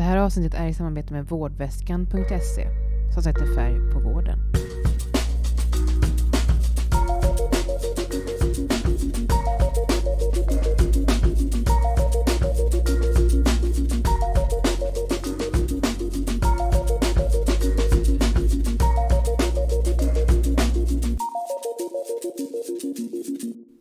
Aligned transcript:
Det 0.00 0.04
här 0.04 0.16
avsnittet 0.16 0.60
är 0.60 0.68
i 0.68 0.74
samarbete 0.74 1.12
med 1.12 1.26
vårdväskan.se 1.26 2.68
som 3.14 3.22
sätter 3.22 3.54
färg 3.54 3.92
på 3.92 3.98
vården. 3.98 4.38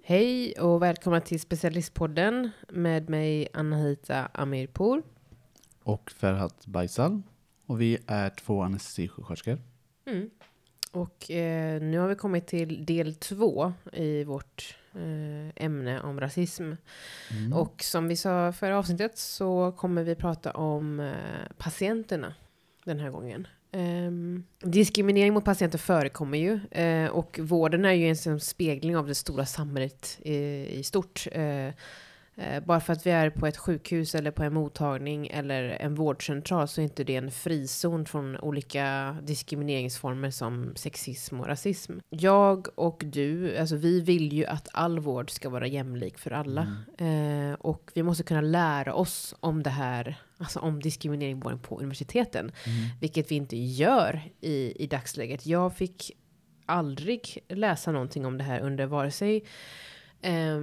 Hej 0.04 0.54
och 0.54 0.82
välkomna 0.82 1.22
till 1.22 1.40
Specialistpodden 1.40 2.50
med 2.70 3.10
mig 3.10 3.48
Anahita 3.54 4.30
Amirpour 4.34 5.02
och 5.90 6.12
Ferhat 6.12 6.66
Baysal. 6.66 7.22
Och 7.66 7.82
vi 7.82 7.98
är 8.08 8.30
två 8.30 8.62
anestesisjuksköterskor. 8.62 9.58
Mm. 10.06 10.30
Och 10.92 11.32
eh, 11.32 11.82
nu 11.82 11.98
har 11.98 12.08
vi 12.08 12.16
kommit 12.16 12.48
till 12.48 12.86
del 12.86 13.16
två 13.16 13.74
i 13.94 14.24
vårt 14.24 14.78
eh, 14.94 15.66
ämne 15.66 16.02
om 16.02 16.20
rasism. 16.20 16.72
Mm. 17.32 17.54
Och 17.54 17.84
som 17.84 18.08
vi 18.08 18.16
sa 18.16 18.54
förra 18.54 18.78
avsnittet 18.78 19.18
så 19.18 19.72
kommer 19.72 20.04
vi 20.04 20.16
prata 20.16 20.52
om 20.52 21.00
eh, 21.00 21.14
patienterna 21.58 22.34
den 22.84 23.00
här 23.00 23.10
gången. 23.10 23.48
Ehm, 23.72 24.44
diskriminering 24.60 25.34
mot 25.34 25.46
patienter 25.46 25.78
förekommer 25.78 26.38
ju 26.38 26.60
eh, 26.72 27.10
och 27.10 27.40
vården 27.42 27.86
är 27.86 27.94
ju 27.94 28.08
en 28.10 28.40
spegling 28.40 28.98
av 28.98 29.08
det 29.08 29.16
stora 29.16 29.46
samhället 29.46 30.20
i, 30.22 30.36
i 30.80 30.84
stort. 30.84 31.28
Eh, 32.40 32.64
bara 32.64 32.80
för 32.80 32.94
att 32.94 33.06
vi 33.06 33.12
är 33.12 33.30
på 33.30 33.48
ett 33.48 33.58
sjukhus 33.58 34.16
eller 34.16 34.32
på 34.32 34.44
en 34.44 34.54
mottagning 34.54 35.28
eller 35.28 35.64
en 35.64 35.96
vårdcentral 35.96 36.68
så 36.68 36.82
är 36.82 36.84
inte 36.84 37.04
det 37.04 37.16
en 37.16 37.32
frizon 37.32 38.06
från 38.06 38.38
olika 38.38 39.18
diskrimineringsformer 39.24 40.32
som 40.32 40.76
sexism 40.76 41.40
och 41.40 41.48
rasism. 41.48 41.94
Jag 42.10 42.68
och 42.76 43.04
du, 43.06 43.58
alltså 43.58 43.76
vi 43.76 44.02
vill 44.02 44.34
ju 44.34 44.46
att 44.46 44.68
all 44.74 45.00
vård 45.00 45.32
ska 45.32 45.50
vara 45.50 45.68
jämlik 45.68 46.18
för 46.18 46.32
alla. 46.32 46.76
Mm. 47.00 47.52
Eh, 47.52 47.54
och 47.54 47.92
vi 47.94 48.04
måste 48.04 48.24
kunna 48.24 48.42
lära 48.42 48.94
oss 48.94 49.36
om 49.40 49.64
det 49.64 49.70
här, 49.70 50.16
alltså 50.38 50.60
om 50.60 50.82
diskriminering 50.82 51.42
på 51.42 51.58
på 51.58 51.80
universiteten. 51.80 52.52
Mm. 52.66 52.90
Vilket 53.02 53.32
vi 53.32 53.36
inte 53.36 53.58
gör 53.58 54.22
i, 54.42 54.84
i 54.84 54.88
dagsläget. 54.88 55.46
Jag 55.46 55.76
fick 55.76 56.12
aldrig 56.66 57.38
läsa 57.48 57.92
någonting 57.92 58.26
om 58.26 58.38
det 58.38 58.44
här 58.44 58.60
under 58.60 58.86
vare 58.86 59.12
sig 59.12 59.44
eh, 60.22 60.60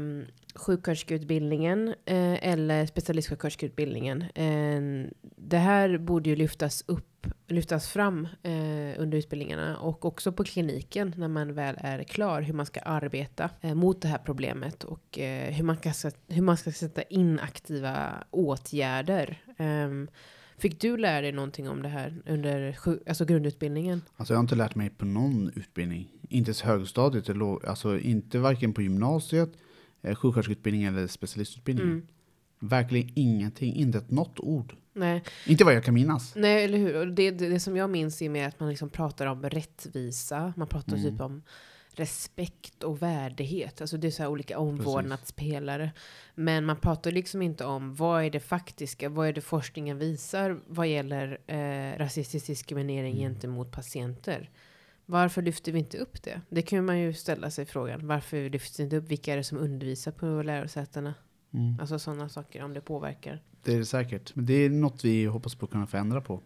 sjuksköterskeutbildningen 0.55 1.89
eh, 1.89 2.49
eller 2.49 2.87
specialistsjuksköterskeutbildningen. 2.87 4.23
Eh, 4.23 5.11
det 5.37 5.59
här 5.59 5.99
borde 5.99 6.31
ju 6.31 6.37
lyftas 6.37 6.85
upp, 6.87 7.27
lyftas 7.47 7.89
fram 7.89 8.29
eh, 8.43 9.01
under 9.01 9.19
utbildningarna 9.19 9.79
och 9.79 10.05
också 10.05 10.33
på 10.33 10.45
kliniken 10.45 11.15
när 11.17 11.29
man 11.29 11.55
väl 11.55 11.77
är 11.79 12.03
klar 12.03 12.43
hur 12.43 12.55
man 12.55 12.67
ska 12.67 12.81
arbeta 12.81 13.51
eh, 13.61 13.75
mot 13.75 14.03
det 14.03 14.09
här 14.09 14.21
problemet 14.25 14.85
och 14.85 15.19
eh, 15.19 15.53
hur, 15.53 15.65
man 15.65 15.77
kan, 15.77 15.93
hur 16.29 16.43
man 16.43 16.57
ska 16.57 16.73
sätta 16.73 17.03
in 17.03 17.41
aktiva 17.41 18.25
åtgärder. 18.31 19.43
Ehm, 19.59 20.09
Fick 20.59 20.81
du 20.81 20.97
lära 20.97 21.21
dig 21.21 21.33
någonting 21.33 21.69
om 21.69 21.83
det 21.83 21.89
här 21.89 22.15
under 22.27 22.77
alltså 23.07 23.25
grundutbildningen? 23.25 24.03
Alltså 24.17 24.33
jag 24.35 24.39
har 24.39 24.43
inte 24.45 24.55
lärt 24.55 24.75
mig 24.75 24.91
på 24.91 25.05
någon 25.05 25.51
utbildning. 25.55 26.09
Inte 26.29 26.49
ens 26.49 26.63
högstadiet, 26.63 27.29
eller 27.29 27.69
alltså 27.69 27.99
inte 27.99 28.39
varken 28.39 28.73
på 28.73 28.83
gymnasiet, 28.83 29.53
eh, 30.03 30.15
sjuksköterskeutbildning 30.15 30.85
eller 30.85 31.07
specialistutbildning. 31.07 31.87
Mm. 31.87 32.07
Verkligen 32.59 33.11
ingenting, 33.15 33.75
inte 33.75 33.99
ett 33.99 34.11
något 34.11 34.41
ord. 34.41 34.75
Nej, 34.93 35.23
Inte 35.47 35.65
vad 35.65 35.75
jag 35.75 35.85
kan 35.85 35.95
minnas. 35.95 36.33
nej, 36.37 36.65
eller 36.65 36.79
hur? 36.79 37.07
Det, 37.07 37.31
det, 37.31 37.49
det 37.49 37.61
som 37.61 37.77
jag 37.77 37.91
minns 37.91 38.23
är 38.23 38.29
mer 38.29 38.49
att 38.49 38.61
man 38.61 38.69
liksom 38.69 38.91
pratar 38.91 39.27
om 39.27 39.43
rättvisa. 39.43 40.53
Man 40.57 40.69
pratar 40.69 40.97
Mm. 40.97 41.11
typ 41.11 41.21
om 41.21 41.43
respekt 41.99 42.83
och 42.83 43.03
värdighet. 43.03 43.81
Alltså 43.81 43.97
det 43.97 44.07
är 44.07 44.11
så 44.11 44.23
här 44.23 44.31
olika 44.31 44.59
omvårdnadspelare. 44.59 45.91
Men 46.35 46.65
man 46.65 46.77
pratar 46.77 47.11
liksom 47.11 47.43
inte 47.43 47.65
om 47.65 47.95
vad 47.95 48.25
är 48.25 48.31
det 48.31 48.41
faktiska, 48.41 49.09
vad 49.09 49.29
är 49.29 49.33
det 49.33 49.41
forskningen 49.41 49.99
visar 49.99 50.61
vad 50.67 50.89
gäller 50.89 51.39
eh, 51.47 51.99
rasistisk 51.99 52.47
diskriminering 52.47 53.13
Mm. 53.17 53.19
gentemot 53.35 53.73
patienter. 53.73 54.51
Varför 55.07 55.43
lyfter 55.43 55.73
vi 55.73 55.79
inte 55.79 55.99
upp 55.99 56.23
det? 56.23 56.41
Det 56.49 56.63
kan 56.63 56.85
man 56.85 56.99
ju 56.99 57.13
ställa 57.15 57.51
sig 57.51 57.67
frågan. 57.67 58.07
Varför 58.07 58.51
lyfter 58.51 58.77
vi 58.79 58.85
inte 58.85 58.97
upp 58.97 59.09
vilka 59.09 59.33
är 59.33 59.37
det 59.37 59.45
som 59.45 59.59
undervisar 59.59 60.13
på 60.13 60.27
lärosätena? 60.27 61.15
Mm. 61.55 61.81
Alltså 61.81 61.99
sådana 61.99 62.29
saker, 62.29 62.63
om 62.63 62.75
det 62.75 62.81
påverkar. 62.81 63.43
Det 63.63 63.75
är 63.75 63.79
det 63.79 63.85
säkert. 63.87 64.35
Men 64.35 64.47
det 64.47 64.53
är 64.55 64.71
något 64.71 65.05
vi 65.05 65.25
hoppas 65.25 65.55
på 65.55 65.65
att 65.67 65.73
kunna 65.73 65.87
förändra 65.87 66.21
på. 66.21 66.43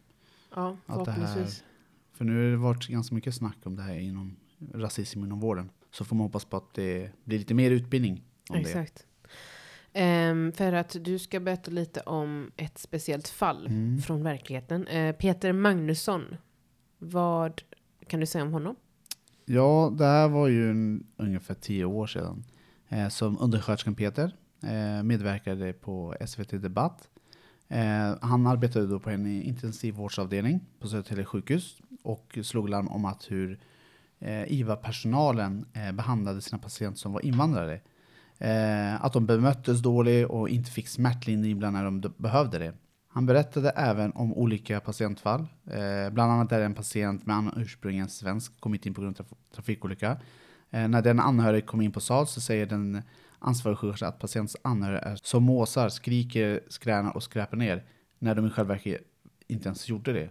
Ja, 0.54 0.76
Att 0.86 1.04
det 1.04 1.10
här- 1.10 1.18
förhoppningsvis. 1.20 1.64
För 2.12 2.24
nu 2.24 2.44
har 2.44 2.50
det 2.50 2.56
varit 2.56 2.86
ganska 2.86 3.14
mycket 3.14 3.34
snack 3.34 3.56
om 3.64 3.76
det 3.76 3.82
här 3.82 3.98
inom 3.98 4.36
rasism 4.74 5.24
inom 5.24 5.40
vården. 5.40 5.70
Så 5.90 6.04
får 6.04 6.16
man 6.16 6.26
hoppas 6.26 6.44
på 6.44 6.56
att 6.56 6.74
det 6.74 7.10
blir 7.24 7.38
lite 7.38 7.54
mer 7.54 7.70
utbildning 7.70 8.22
om 8.48 8.54
det. 8.56 8.60
Exakt. 8.60 9.06
Ehm, 9.92 10.52
för 10.52 10.72
att 10.72 10.96
du 11.00 11.18
ska 11.18 11.40
berätta 11.40 11.70
lite 11.70 12.00
om 12.00 12.50
ett 12.56 12.78
speciellt 12.78 13.28
fall 13.28 13.66
Mm. 13.66 13.98
från 14.00 14.22
verkligheten. 14.22 14.86
Eh, 14.86 15.14
Peter 15.16 15.52
Magnusson. 15.52 16.22
Vad 16.98 17.62
kan 18.06 18.20
du 18.20 18.26
säga 18.26 18.44
om 18.44 18.52
honom? 18.52 18.76
Ja, 19.44 19.92
det 19.98 20.04
här 20.04 20.28
var 20.28 20.48
ju 20.48 20.70
en, 20.70 21.06
ungefär 21.16 21.54
tio 21.54 21.84
år 21.84 22.06
sedan. 22.06 22.44
Eh, 22.88 23.08
som 23.08 23.38
undersköterskan 23.40 23.94
Peter 23.94 24.36
eh, 24.62 25.02
medverkade 25.02 25.72
på 25.72 26.14
SVT 26.26 26.50
Debatt. 26.58 27.08
Eh, 27.68 28.14
han 28.20 28.46
arbetade 28.46 28.86
då 28.86 29.00
på 29.00 29.10
en 29.10 29.26
intensivvårdsavdelning 29.26 30.60
på 30.80 30.88
Södertälje 30.88 31.24
sjukhus 31.24 31.78
och 32.02 32.38
slog 32.42 32.68
larm 32.68 32.88
om 32.88 33.04
att 33.04 33.30
hur 33.30 33.60
Eh, 34.20 34.52
IVA-personalen 34.52 35.66
eh, 35.72 35.92
behandlade 35.92 36.40
sina 36.40 36.58
patienter 36.58 36.98
som 36.98 37.12
var 37.12 37.24
invandrare. 37.24 37.80
Eh, 38.38 39.04
att 39.04 39.12
de 39.12 39.26
bemöttes 39.26 39.80
dåligt 39.80 40.26
och 40.28 40.48
inte 40.48 40.70
fick 40.70 40.88
smärtlindring 40.88 41.52
ibland 41.52 41.76
när 41.76 41.84
de 41.84 42.00
behövde 42.16 42.58
det. 42.58 42.72
Han 43.12 43.26
berättade 43.26 43.70
även 43.70 44.12
om 44.12 44.34
olika 44.34 44.80
patientfall. 44.80 45.40
Eh, 45.66 46.12
bland 46.12 46.32
annat 46.32 46.50
där 46.50 46.60
en 46.60 46.74
patient 46.74 47.26
med 47.26 47.36
annan 47.36 47.54
ursprung 47.56 47.98
än 47.98 48.08
svensk 48.08 48.60
kommit 48.60 48.86
in 48.86 48.94
på 48.94 49.00
grund 49.00 49.20
av 49.20 49.26
traf- 49.26 49.54
trafikolycka. 49.54 50.16
Eh, 50.70 50.88
när 50.88 51.02
den 51.02 51.20
anhörig 51.20 51.66
kom 51.66 51.80
in 51.80 51.92
på 51.92 52.00
sal 52.00 52.26
så 52.26 52.40
säger 52.40 52.66
den 52.66 53.02
ansvarig 53.38 53.78
sjuksköterska 53.78 54.08
att 54.08 54.18
patientens 54.18 54.56
anhöriga 54.64 55.00
är 55.00 55.16
som 55.22 55.42
måsar, 55.42 55.88
skriker, 55.88 56.60
skränar 56.68 57.16
och 57.16 57.22
skräpar 57.22 57.56
ner. 57.56 57.84
När 58.18 58.34
de 58.34 58.46
i 58.46 58.50
själva 58.50 58.74
verket 58.74 59.00
inte 59.48 59.68
ens 59.68 59.88
gjorde 59.88 60.12
det. 60.12 60.30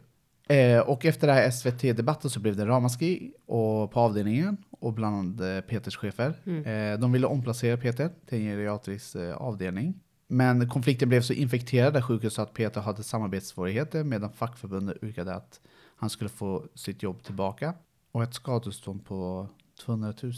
Eh, 0.53 0.79
och 0.79 1.05
efter 1.05 1.27
den 1.27 1.35
här 1.35 1.51
SVT-debatten 1.51 2.29
så 2.29 2.39
blev 2.39 2.55
det 2.55 2.65
ramaskri 2.65 3.33
och 3.45 3.91
på 3.91 3.99
avdelningen 3.99 4.57
och 4.69 4.93
bland 4.93 5.41
eh, 5.41 5.61
Peters 5.61 5.97
chefer. 5.97 6.33
Mm. 6.45 6.93
Eh, 6.93 6.99
de 6.99 7.11
ville 7.11 7.27
omplacera 7.27 7.77
Peter 7.77 8.09
till 8.25 8.37
en 8.37 8.45
geriatrisk 8.45 9.15
eh, 9.15 9.35
avdelning. 9.35 9.99
Men 10.27 10.69
konflikten 10.69 11.09
blev 11.09 11.21
så 11.21 11.33
infekterad 11.33 11.93
där 11.93 12.01
sjukhuset 12.01 12.39
att 12.39 12.53
Peter 12.53 12.81
hade 12.81 13.03
samarbetssvårigheter 13.03 14.03
medan 14.03 14.33
fackförbundet 14.33 15.03
yrkade 15.03 15.35
att 15.35 15.59
han 15.95 16.09
skulle 16.09 16.29
få 16.29 16.65
sitt 16.75 17.03
jobb 17.03 17.23
tillbaka. 17.23 17.73
Och 18.11 18.23
ett 18.23 18.33
skadestånd 18.33 19.05
på 19.05 19.47
200 19.85 20.13
000. 20.21 20.33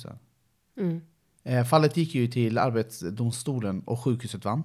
Mm. 0.78 1.02
Eh, 1.44 1.64
fallet 1.64 1.98
gick 1.98 2.16
ju 2.16 2.28
till 2.28 2.58
Arbetsdomstolen 2.58 3.82
och 3.86 4.00
sjukhuset 4.00 4.46
vann. 4.46 4.64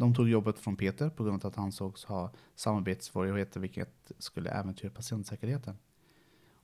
De 0.00 0.14
tog 0.14 0.28
jobbet 0.28 0.58
från 0.58 0.76
Peter 0.76 1.10
på 1.10 1.24
grund 1.24 1.44
av 1.44 1.50
att 1.50 1.56
han 1.56 1.72
sågs 1.72 2.04
ha 2.04 2.32
samarbetssvårigheter 2.54 3.60
vilket 3.60 4.12
skulle 4.18 4.50
äventyra 4.50 4.90
patientsäkerheten. 4.90 5.78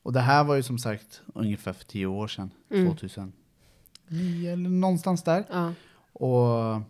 Och 0.02 0.12
det 0.12 0.20
här 0.20 0.44
var 0.44 0.54
ju 0.56 0.62
som 0.62 0.78
sagt 0.78 1.22
ungefär 1.34 1.72
för 1.72 1.84
tio 1.84 2.06
år 2.06 2.28
sedan, 2.28 2.50
Mm. 2.70 2.86
2009 2.96 3.32
eller 4.52 4.70
någonstans 4.70 5.22
där. 5.24 5.44
Ja, 5.50 5.72
Och, 6.12 6.82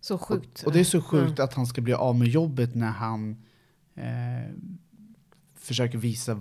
så 0.00 0.18
sjukt. 0.18 0.60
och, 0.60 0.66
och 0.66 0.72
det 0.72 0.80
är 0.80 0.84
så 0.84 1.02
sjukt 1.02 1.40
att 1.40 1.54
han 1.54 1.66
ska 1.66 1.80
bli 1.80 1.92
av 1.94 2.16
med 2.18 2.28
jobbet 2.28 2.74
när 2.74 2.90
han 2.90 3.36
eh, 3.94 4.50
försöker 5.54 5.98
visa 5.98 6.40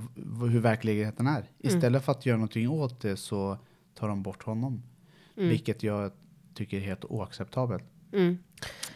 hur 0.52 0.60
verkligheten 0.60 1.28
är. 1.28 1.50
Istället 1.58 2.04
för 2.06 2.12
att 2.12 2.26
göra 2.26 2.38
någonting 2.38 2.70
åt 2.70 3.02
det 3.02 3.18
så 3.18 3.58
tar 3.96 4.08
de 4.08 4.24
bort 4.24 4.44
honom. 4.44 4.84
Mm. 5.38 5.50
Vilket 5.50 5.84
jag 5.84 6.12
tycker 6.54 6.78
är 6.78 6.82
helt 6.82 7.06
oacceptabelt. 7.06 7.84
Mm. 8.14 8.38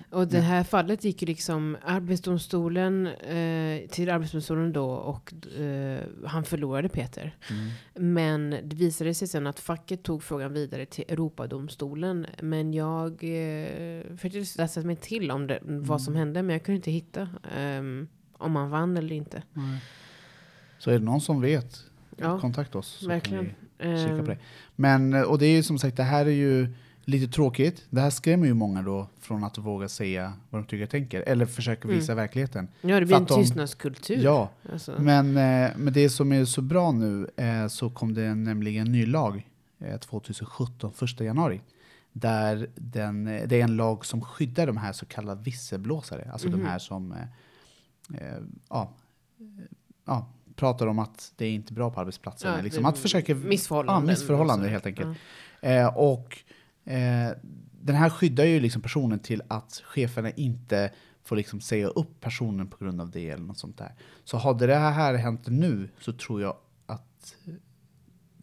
Och 0.10 0.28
det 0.28 0.40
här 0.40 0.64
fallet 0.64 1.04
gick 1.04 1.22
ju 1.22 1.26
liksom 1.26 1.78
Arbetsdomstolen 1.86 3.08
eh, 3.08 3.88
till 3.90 4.10
Arbetsdomstolen 4.10 4.74
då 4.74 4.90
och 4.90 5.34
eh, 5.60 6.00
han 6.26 6.44
förlorade 6.44 6.90
Peter. 6.90 7.36
Mm. 7.50 7.72
Men 8.14 8.50
det 8.50 8.76
visade 8.76 9.14
sig 9.14 9.28
sen 9.28 9.48
att 9.48 9.60
facket 9.60 10.04
tog 10.04 10.24
frågan 10.24 10.54
vidare 10.54 10.86
till 10.86 11.04
Europadomstolen. 11.08 12.28
Men 12.42 12.74
jag 12.74 13.12
eh, 13.12 14.02
försökte 14.18 14.62
läsa 14.62 14.82
mig 14.82 14.96
till 14.96 15.32
om 15.32 15.48
det, 15.48 15.60
vad 15.62 16.02
som 16.02 16.16
hände, 16.16 16.44
men 16.44 16.54
jag 16.54 16.64
kunde 16.64 16.76
inte 16.76 16.92
hitta 16.92 17.30
ehm, 17.58 18.08
om 18.38 18.56
han 18.56 18.70
vann 18.70 18.98
eller 18.98 19.16
inte. 19.16 19.44
Så 20.78 20.92
är 20.92 21.00
det 21.00 21.06
någon 21.06 21.22
som 21.22 21.42
vet, 21.42 21.84
Ja, 22.18 22.40
kontakta 22.40 22.78
oss. 22.78 22.88
Så 22.88 23.08
verkligen. 23.08 23.46
Kan 23.46 23.54
vi 23.92 23.98
kika 23.98 24.12
Ehm, 24.12 24.20
på 24.20 24.32
det. 24.32 24.38
Men, 24.76 25.14
eh, 25.14 25.22
och 25.22 25.40
det 25.40 25.46
är 25.46 25.56
ju 25.56 25.64
som 25.64 25.80
sagt, 25.80 25.98
det 25.98 26.04
här 26.04 26.26
är 26.26 26.30
ju 26.30 26.68
lite 27.06 27.34
tråkigt. 27.34 27.86
Det 27.90 28.02
här 28.02 28.10
skrämmer 28.10 28.48
ju 28.48 28.54
många 28.54 28.82
då 28.82 29.08
från 29.20 29.44
att 29.44 29.58
våga 29.58 29.88
säga 29.90 30.34
vad 30.50 30.62
de 30.62 30.68
tycker 30.68 30.84
och 30.84 30.90
tänker. 30.90 31.22
Eller 31.22 31.46
försöka 31.46 31.88
visa 31.88 32.12
Mm. 32.12 32.22
verkligheten. 32.24 32.68
Ja, 32.82 33.00
det 33.00 33.06
blir 33.06 33.16
en 33.18 33.26
de- 33.26 33.36
tystnadskultur. 33.44 34.18
Ja, 34.24 34.50
Alltså. 34.74 34.94
men, 35.00 35.28
eh, 35.38 35.72
men 35.78 35.94
det 35.94 36.10
som 36.10 36.32
är 36.32 36.46
så 36.46 36.62
bra 36.62 36.92
nu 36.92 37.30
eh, 37.38 37.68
så 37.68 37.90
kom 37.90 38.14
det 38.14 38.36
nämligen 38.36 38.86
en 38.88 38.92
ny 38.92 39.06
lag 39.06 39.50
eh, 39.80 39.98
2017, 40.00 40.92
1 41.02 41.24
januari. 41.24 41.62
Där 42.14 42.70
den, 42.76 43.28
eh, 43.28 43.48
det 43.48 43.60
är 43.60 43.64
en 43.64 43.76
lag 43.76 44.06
som 44.06 44.22
skyddar 44.22 44.68
de 44.68 44.78
här 44.78 44.92
så 44.94 45.06
kallade 45.06 45.42
visselblåsare. 45.44 46.30
Alltså 46.32 46.48
Mhm. 46.48 46.60
de 46.60 46.66
här 46.66 46.80
som 46.80 47.12
eh, 47.12 47.18
eh, 48.14 48.38
ja, 48.70 48.94
ja, 50.06 50.28
pratar 50.56 50.88
om 50.88 51.00
att 51.00 51.32
det 51.36 51.46
är 51.46 51.52
inte 51.52 51.74
bra 51.74 51.92
på 51.92 52.00
arbetsplatsen. 52.00 52.54
Ja, 52.56 52.62
liksom 52.62 52.86
att 52.86 52.98
försöka 52.98 53.36
Missförhållanden. 53.36 54.08
Ja, 54.08 54.12
missförhållanden 54.14 54.70
helt 54.70 54.86
enkelt. 54.86 55.08
Ja. 55.62 55.70
Eh, 55.70 55.98
och 55.98 56.38
den 57.72 57.96
här 57.96 58.10
skyddar 58.10 58.44
ju 58.46 58.60
liksom 58.60 58.82
personen 58.82 59.20
till 59.20 59.42
att 59.48 59.82
cheferna 59.86 60.30
inte 60.32 60.92
får 61.24 61.36
liksom 61.36 61.62
säga 61.62 61.88
upp 61.88 62.22
personen 62.22 62.68
på 62.68 62.78
grund 62.84 63.02
av 63.02 63.12
det 63.12 63.30
eller 63.30 63.44
något 63.44 63.58
sånt 63.58 63.78
där. 63.78 63.94
Så 64.24 64.38
hade 64.38 64.68
det 64.68 64.76
här 64.76 65.14
hänt 65.14 65.48
nu 65.48 65.90
så 66.00 66.14
tror 66.14 66.42
jag 66.42 66.56
att 66.86 67.36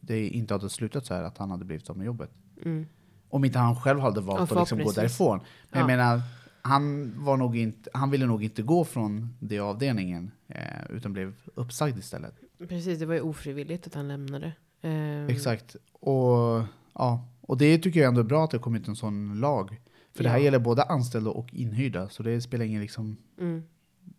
det 0.00 0.28
inte 0.28 0.54
hade 0.54 0.70
slutat 0.70 1.06
så 1.06 1.14
här, 1.14 1.22
att 1.22 1.38
han 1.38 1.50
hade 1.50 1.64
blivit 1.64 1.90
av 1.90 1.96
med 1.96 2.04
jobbet. 2.06 2.30
Mm. 2.64 2.86
Om 3.28 3.44
inte 3.44 3.58
han 3.58 3.76
själv 3.76 4.00
hade 4.00 4.20
valt 4.20 4.50
Ja, 4.50 4.60
att 4.60 4.68
liksom 4.68 4.84
gå 4.84 4.92
därifrån. 4.92 5.38
Men 5.70 5.80
jag 5.80 5.82
Ja. 5.82 5.86
menar, 5.96 6.20
han, 6.62 7.12
var 7.24 7.36
nog 7.36 7.56
inte, 7.56 7.90
han 7.94 8.10
ville 8.10 8.26
nog 8.26 8.44
inte 8.44 8.62
gå 8.62 8.84
från 8.84 9.36
det 9.40 9.58
avdelningen, 9.58 10.30
eh, 10.48 10.90
utan 10.90 11.12
blev 11.12 11.34
uppsagd 11.54 11.98
istället. 11.98 12.34
Precis, 12.68 12.98
det 12.98 13.06
var 13.06 13.14
ju 13.14 13.20
ofrivilligt 13.20 13.86
att 13.86 13.94
han 13.94 14.08
lämnade. 14.08 14.52
Ehm, 14.82 15.28
Exakt. 15.28 15.76
Och, 15.92 16.62
ja, 16.94 17.28
och 17.52 17.58
det 17.58 17.78
tycker 17.78 18.00
jag 18.00 18.08
ändå 18.08 18.20
är 18.20 18.24
bra 18.24 18.44
att 18.44 18.50
det 18.50 18.56
har 18.56 18.62
kommit 18.62 18.88
en 18.88 18.96
sån 18.96 19.40
lag. 19.40 19.80
För 20.14 20.24
det 20.24 20.30
här 20.30 20.38
Ja. 20.38 20.44
gäller 20.44 20.58
både 20.58 20.82
anställda 20.82 21.30
och 21.30 21.54
inhyrda, 21.54 22.08
så 22.08 22.22
det 22.22 22.40
spelar 22.40 22.64
ingen, 22.64 22.80
liksom, 22.82 23.16
Mm. 23.40 23.62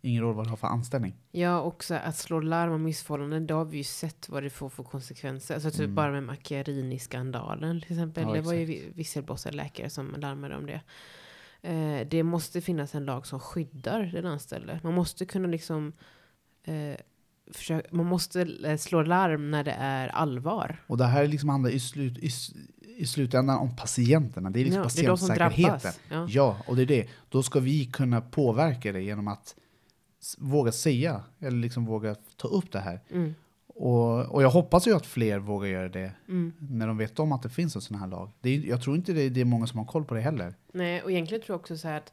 ingen 0.02 0.22
roll 0.22 0.34
vad 0.34 0.46
du 0.46 0.50
har 0.50 0.56
för 0.56 0.66
anställning. 0.66 1.14
Ja, 1.32 1.60
också 1.62 1.94
att 1.94 2.16
slå 2.16 2.40
larm 2.40 2.72
om 2.72 2.82
missförhållanden, 2.82 3.46
då 3.46 3.54
har 3.54 3.64
vi 3.64 3.76
ju 3.76 3.84
sett 3.84 4.28
vad 4.28 4.42
det 4.42 4.50
får 4.50 4.68
för 4.68 4.82
konsekvenser. 4.82 5.54
Alltså 5.54 5.70
typ 5.70 5.80
Mm. 5.80 5.94
bara 5.94 6.12
med 6.12 6.22
Macchiarini-skandalen 6.22 7.80
till 7.80 7.92
exempel. 7.92 8.22
Ja, 8.28 8.32
det 8.34 8.40
var 8.40 8.52
ju 8.52 8.62
exakt. 8.72 8.88
vi- 8.88 8.92
visselblåsarläkare 8.94 9.90
som 9.90 10.14
larmade 10.18 10.56
om 10.56 10.66
det. 10.66 10.80
Eh, 11.62 12.08
det 12.08 12.22
måste 12.22 12.60
finnas 12.60 12.94
en 12.94 13.04
lag 13.04 13.26
som 13.26 13.40
skyddar 13.40 14.02
den 14.12 14.26
anställde. 14.26 14.80
Man 14.82 14.94
måste 14.94 15.24
kunna 15.26 15.48
liksom 15.48 15.92
eh, 16.64 16.96
försöka, 17.52 17.88
man 17.96 18.06
måste 18.06 18.48
eh, 18.64 18.76
slå 18.76 19.02
larm 19.02 19.50
när 19.50 19.64
det 19.64 19.76
är 19.78 20.08
allvar. 20.08 20.82
Och 20.86 20.96
det 20.98 21.04
här 21.04 21.26
liksom 21.26 21.48
handlar 21.48 21.70
i, 21.70 21.80
slut, 21.80 22.18
i, 22.18 22.30
i 22.96 23.06
slutändan 23.06 23.58
om 23.58 23.76
patienterna. 23.76 24.50
Det 24.50 24.60
är 24.60 24.64
liksom 24.64 24.82
Ja, 24.82 24.88
det 24.96 25.02
är 25.02 25.08
de 25.08 25.18
som 25.18 25.28
patientsäkerheten. 25.28 25.92
Ja. 26.10 26.26
Ja, 26.28 26.56
och 26.66 26.76
det 26.76 26.82
är 26.82 26.86
det. 26.86 27.08
Då 27.28 27.42
ska 27.42 27.60
vi 27.60 27.84
kunna 27.86 28.20
påverka 28.20 28.92
det 28.92 29.02
genom 29.02 29.28
att 29.28 29.54
våga 30.38 30.72
säga, 30.72 31.22
eller 31.40 31.58
liksom 31.58 31.84
våga 31.84 32.14
ta 32.36 32.48
upp 32.48 32.72
det 32.72 32.80
här. 32.80 33.00
Mm, 33.10 33.34
Och, 33.66 34.20
och 34.20 34.42
jag 34.42 34.50
hoppas 34.50 34.86
ju 34.86 34.96
att 34.96 35.06
fler 35.06 35.38
vågar 35.38 35.68
göra 35.68 35.88
det 35.88 36.12
mm. 36.28 36.52
när 36.58 36.86
de 36.86 36.98
vet 36.98 37.18
om 37.18 37.32
att 37.32 37.42
det 37.42 37.48
finns 37.48 37.76
en 37.76 37.82
sån 37.82 37.98
här 37.98 38.06
lag. 38.06 38.30
Det 38.40 38.50
är, 38.50 38.60
jag 38.60 38.82
tror 38.82 38.96
inte 38.96 39.12
det, 39.12 39.28
det 39.28 39.40
är 39.40 39.44
många 39.44 39.66
som 39.66 39.78
har 39.78 39.86
koll 39.86 40.04
på 40.04 40.14
det 40.14 40.20
heller. 40.20 40.54
Nej, 40.72 41.02
och 41.02 41.10
egentligen 41.10 41.42
tror 41.44 41.54
jag 41.54 41.60
också 41.60 41.76
så 41.76 41.88
här 41.88 41.96
att 41.96 42.12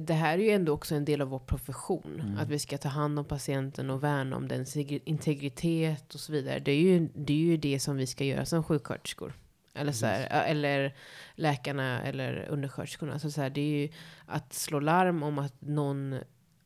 det 0.00 0.14
här 0.14 0.38
är 0.38 0.42
ju 0.42 0.50
ändå 0.50 0.72
också 0.72 0.94
en 0.94 1.04
del 1.04 1.20
av 1.20 1.28
vår 1.28 1.38
profession. 1.38 2.20
Mm. 2.20 2.38
Att 2.38 2.48
vi 2.48 2.58
ska 2.58 2.78
ta 2.78 2.88
hand 2.88 3.18
om 3.18 3.24
patienten 3.24 3.90
och 3.90 4.02
värna 4.04 4.36
om 4.36 4.48
dens 4.48 4.76
integritet 4.76 6.14
och 6.14 6.20
så 6.20 6.32
vidare. 6.32 6.58
Det 6.58 6.72
är 6.72 6.80
ju 6.80 7.08
det, 7.14 7.32
är 7.32 7.36
ju 7.36 7.56
det 7.56 7.80
som 7.80 7.96
vi 7.96 8.06
ska 8.06 8.24
göra 8.24 8.44
som 8.46 8.64
sjuksköterskor. 8.64 9.32
Eller, 9.74 9.92
så 9.92 10.06
här, 10.06 10.44
eller 10.46 10.94
läkarna 11.34 12.02
eller 12.02 12.46
undersköterskorna. 12.48 13.18
Så 13.18 13.30
så 13.30 13.40
här, 13.40 13.50
det 13.50 13.60
är 13.60 13.80
ju 13.80 13.88
att 14.26 14.52
slå 14.52 14.80
larm 14.80 15.22
om 15.22 15.38
att 15.38 15.60
någon 15.60 16.16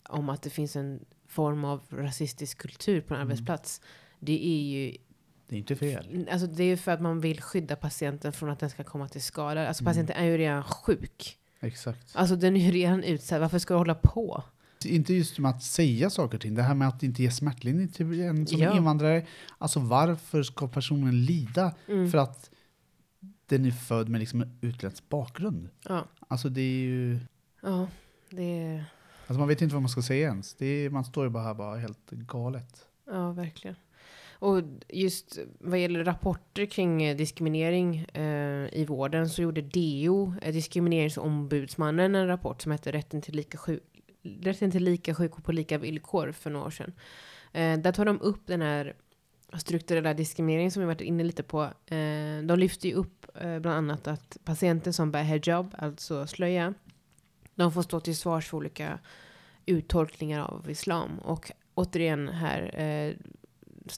om 0.09 0.29
att 0.29 0.43
det 0.43 0.51
finns 0.51 0.77
en 0.77 1.05
form 1.29 1.65
av 1.65 1.81
rasistisk 1.91 2.59
kultur 2.59 3.01
på 3.01 3.15
en 3.15 3.21
Mm. 3.21 3.29
arbetsplats. 3.31 3.81
Det 4.19 4.47
är 4.47 4.63
ju 4.63 4.97
Det 5.49 5.57
är 5.57 5.59
inte 5.59 5.77
fel. 5.77 6.29
Alltså 6.31 6.47
det 6.47 6.63
är 6.63 6.67
ju 6.67 6.77
för 6.77 6.93
att 6.93 7.01
man 7.01 7.21
vill 7.21 7.41
skydda 7.43 7.77
patienten 7.77 8.33
från 8.33 8.51
att 8.51 8.59
den 8.61 8.71
ska 8.71 8.85
komma 8.85 9.09
till 9.09 9.23
skada. 9.23 9.69
Alltså 9.69 9.83
Mm. 9.83 9.91
patienten 9.91 10.17
är 10.17 10.25
ju 10.25 10.39
redan 10.39 10.63
sjuk. 10.65 11.37
Exakt. 11.61 12.17
Alltså 12.17 12.37
den 12.37 12.57
är 12.57 12.61
ju 12.61 12.71
redan 12.71 13.05
utsatt. 13.05 13.41
Varför 13.41 13.59
ska 13.59 13.75
du 13.75 13.79
hålla 13.79 13.95
på? 13.95 14.45
Inte 14.85 15.15
just 15.15 15.39
med 15.39 15.51
att 15.51 15.63
säga 15.63 16.11
saker 16.11 16.37
och 16.37 16.41
ting, 16.41 16.55
det 16.55 16.63
här 16.63 16.75
med 16.75 16.89
att 16.89 17.03
inte 17.03 17.23
ge 17.23 17.31
smärtlindring 17.31 17.89
till 17.89 18.21
en 18.21 18.47
som 18.47 18.59
Ja. 18.61 18.77
invandrare. 18.77 19.27
Alltså 19.59 19.81
varför 19.81 20.43
ska 20.43 20.69
personen 20.69 21.25
lida 21.25 21.75
Mm. 21.89 22.11
för 22.11 22.19
att 22.19 22.51
den 23.47 23.65
är 23.67 23.71
född 23.71 24.09
med 24.09 24.19
liksom 24.19 24.41
en 24.43 24.59
utländsk 24.61 25.09
bakgrund? 25.09 25.69
Ja. 25.89 26.07
Alltså 26.29 26.49
det 26.49 26.61
är 26.61 26.81
ju... 26.81 27.19
ja, 27.63 27.87
det 28.31 28.43
är... 28.43 28.85
Alltså 29.27 29.39
man 29.39 29.49
vet 29.49 29.63
inte 29.63 29.75
vad 29.75 29.83
man 29.83 29.89
ska 29.89 30.03
säga 30.03 30.29
ens. 30.29 30.55
Det 30.55 30.67
är, 30.67 30.91
man 30.91 31.05
står 31.05 31.25
ju 31.25 31.31
bara 31.31 31.43
här 31.45 31.55
bara 31.55 31.77
helt 31.77 32.11
galet. 32.11 32.87
Ja, 33.07 33.33
verkligen. 33.33 33.77
Och 34.41 34.63
just 34.89 35.39
vad 35.59 35.79
gäller 35.79 36.05
rapporter 36.05 36.67
kring 36.67 37.03
eh, 37.03 37.17
diskriminering 37.17 37.97
eh, 37.97 38.69
i 38.73 38.85
vården 38.89 39.29
så 39.29 39.43
gjorde 39.43 39.61
DO, 39.61 40.35
eh, 40.43 40.53
diskrimineringsombudsmannen, 40.53 42.15
en 42.15 42.27
rapport 42.27 42.63
som 42.63 42.73
hette 42.73 42.93
Rätten 42.93 43.23
till 43.23 43.35
lika, 43.35 43.59
sjuk 43.59 43.83
Rätten 44.23 44.71
till 44.71 44.85
lika 44.85 45.15
sjukvård 45.15 45.45
på 45.45 45.53
lika 45.53 45.79
villkor 45.79 46.33
för 46.33 46.51
några 46.51 46.67
år 46.67 46.71
sedan. 46.71 46.93
Eh, 47.53 47.79
där 47.79 47.93
tar 47.93 48.05
de 48.05 48.21
upp 48.21 48.47
den 48.47 48.63
här 48.63 48.95
strukturella 49.59 50.15
diskrimineringen 50.15 50.71
som 50.71 50.81
vi 50.81 50.87
varit 50.87 51.01
inne 51.01 51.25
lite 51.25 51.43
på. 51.43 51.63
Eh, 51.65 52.43
de 52.45 52.55
lyfter 52.57 52.89
ju 52.89 52.95
upp 52.95 53.27
eh, 53.35 53.59
bland 53.59 53.77
annat 53.77 54.07
att 54.07 54.37
patienter 54.45 54.93
som 54.93 55.11
bär 55.11 55.23
hijab, 55.23 55.75
alltså 55.79 56.27
slöja, 56.27 56.75
de 57.55 57.73
får 57.73 57.83
stå 57.83 58.01
till 58.01 58.17
svars 58.17 58.49
för 58.49 58.57
olika 58.57 58.99
uttolkningar 59.67 60.41
av 60.41 60.71
islam. 60.71 61.19
Och 61.19 61.51
återigen 61.75 62.29
här, 62.29 62.81
eh, 62.81 63.15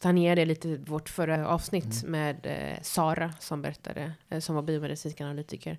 tangerade 0.00 0.44
lite 0.44 0.76
vårt 0.76 1.08
förra 1.08 1.48
avsnitt 1.48 2.04
med 2.04 2.46
eh, 2.46 2.82
Sara 2.82 3.32
som 3.40 3.62
berättade, 3.62 4.12
eh, 4.28 4.40
som 4.40 4.54
var 4.54 4.62
biomedicinsk 4.62 5.20
analytiker, 5.20 5.78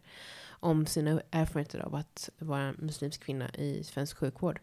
om 0.63 0.85
sina 0.85 1.21
erfarenheter 1.31 1.79
av 1.79 1.95
att 1.95 2.29
vara 2.37 2.73
muslimsk 2.77 3.23
kvinna 3.23 3.49
i 3.49 3.83
svensk 3.83 4.17
sjukvård. 4.17 4.59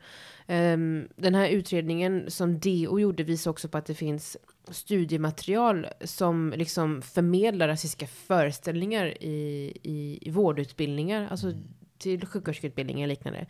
Ehm, 0.47 1.09
den 1.17 1.35
här 1.35 1.49
utredningen 1.49 2.31
som 2.31 2.59
DO 2.59 2.99
gjorde 3.01 3.23
visar 3.23 3.51
också 3.51 3.69
på 3.69 3.79
att 3.79 3.87
det 3.87 3.95
finns 3.95 4.37
studiematerial 4.69 5.87
som 6.05 6.55
liksom 6.57 7.03
förmedlar 7.03 7.69
rasistiska 7.69 8.07
föreställningar 8.07 9.23
i, 9.23 9.73
i, 9.83 10.19
i 10.23 10.31
vårdutbildningar, 10.31 11.29
alltså 11.31 11.53
till 12.01 12.27
sjuksköterskeutbildningar 12.27 13.05
och 13.05 13.09
liknande. 13.09 13.47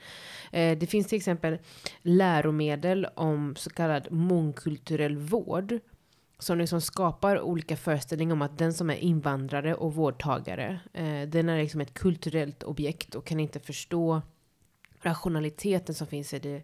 Eh, 0.53 0.79
det 0.79 0.87
finns 0.87 1.07
till 1.07 1.17
exempel 1.17 1.59
läromedel 2.03 3.07
om 3.15 3.57
så 3.57 3.71
kallad 3.71 4.13
mångkulturell 4.13 5.17
vård 5.17 5.79
som 6.43 6.59
liksom 6.59 6.81
skapar 6.81 7.41
olika 7.41 7.77
föreställningar 7.77 8.33
om 8.33 8.43
att 8.43 8.59
den 8.59 8.75
som 8.75 8.91
är 8.91 8.97
invandrare 8.97 9.75
och 9.75 9.95
vårdtagare, 9.95 10.81
eh, 10.93 11.29
den 11.29 11.49
är 11.49 11.59
liksom 11.59 11.81
ett 11.81 11.95
kulturellt 11.95 12.63
objekt 12.63 13.15
och 13.15 13.27
kan 13.27 13.41
inte 13.41 13.61
förstå 13.61 14.23
rationaliteten 15.03 15.95
som 15.95 16.07
finns 16.07 16.35
i 16.35 16.39
det 16.39 16.63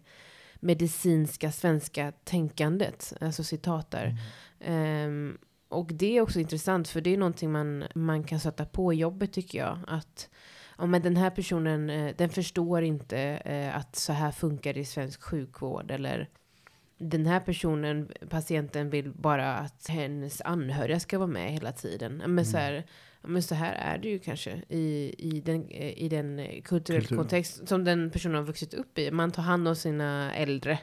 medicinska 0.55 1.51
svenska 1.51 2.13
tänkandet. 2.23 3.13
Alltså 3.21 3.43
citat 3.43 3.91
där. 3.91 4.17
Ehm, 4.59 5.37
och 5.69 5.89
det 5.93 6.17
är 6.17 6.21
också 6.21 6.39
intressant 6.39 6.87
för 6.87 7.01
det 7.01 7.13
är 7.13 7.17
någonting 7.17 7.51
man, 7.51 7.83
man 7.95 8.23
kan 8.23 8.39
sätta 8.39 8.65
på 8.65 8.93
jobbet 8.93 9.33
tycker 9.33 9.59
jag. 9.59 9.79
Att 9.87 10.29
ja, 10.77 10.85
men 10.85 11.01
den 11.01 11.17
här 11.17 11.29
personen, 11.29 11.89
eh, 11.89 12.15
den 12.17 12.29
förstår 12.29 12.83
inte 12.83 13.19
eh, 13.45 13.77
att 13.77 13.95
så 13.95 14.13
här 14.13 14.31
funkar 14.31 14.73
det 14.73 14.79
i 14.79 14.85
svensk 14.85 15.23
sjukvård. 15.23 15.91
Eller 15.91 16.29
den 16.97 17.25
här 17.25 17.39
personen, 17.39 18.11
patienten 18.29 18.89
vill 18.89 19.11
bara 19.11 19.53
att 19.57 19.87
hennes 19.87 20.41
anhöriga 20.41 20.99
ska 20.99 21.17
vara 21.17 21.27
med 21.27 21.51
hela 21.51 21.71
tiden. 21.71 22.23
Men, 22.27 22.45
så, 22.45 22.57
här, 22.57 22.83
men 23.21 23.43
så 23.43 23.55
här 23.55 23.73
är 23.73 23.97
det 23.97 24.09
ju 24.09 24.19
kanske 24.19 24.61
i, 24.69 25.15
i 25.17 25.41
den, 25.45 25.67
eh, 25.69 26.03
i 26.03 26.09
den 26.09 26.39
eh, 26.39 26.61
kulturella 26.61 27.17
kontext 27.17 27.67
som 27.67 27.83
den 27.83 28.11
personen 28.11 28.35
har 28.35 28.43
vuxit 28.43 28.73
upp 28.73 28.97
i. 28.99 29.11
Man 29.11 29.31
tar 29.31 29.43
hand 29.43 29.67
om 29.67 29.75
sina 29.75 30.35
äldre. 30.35 30.79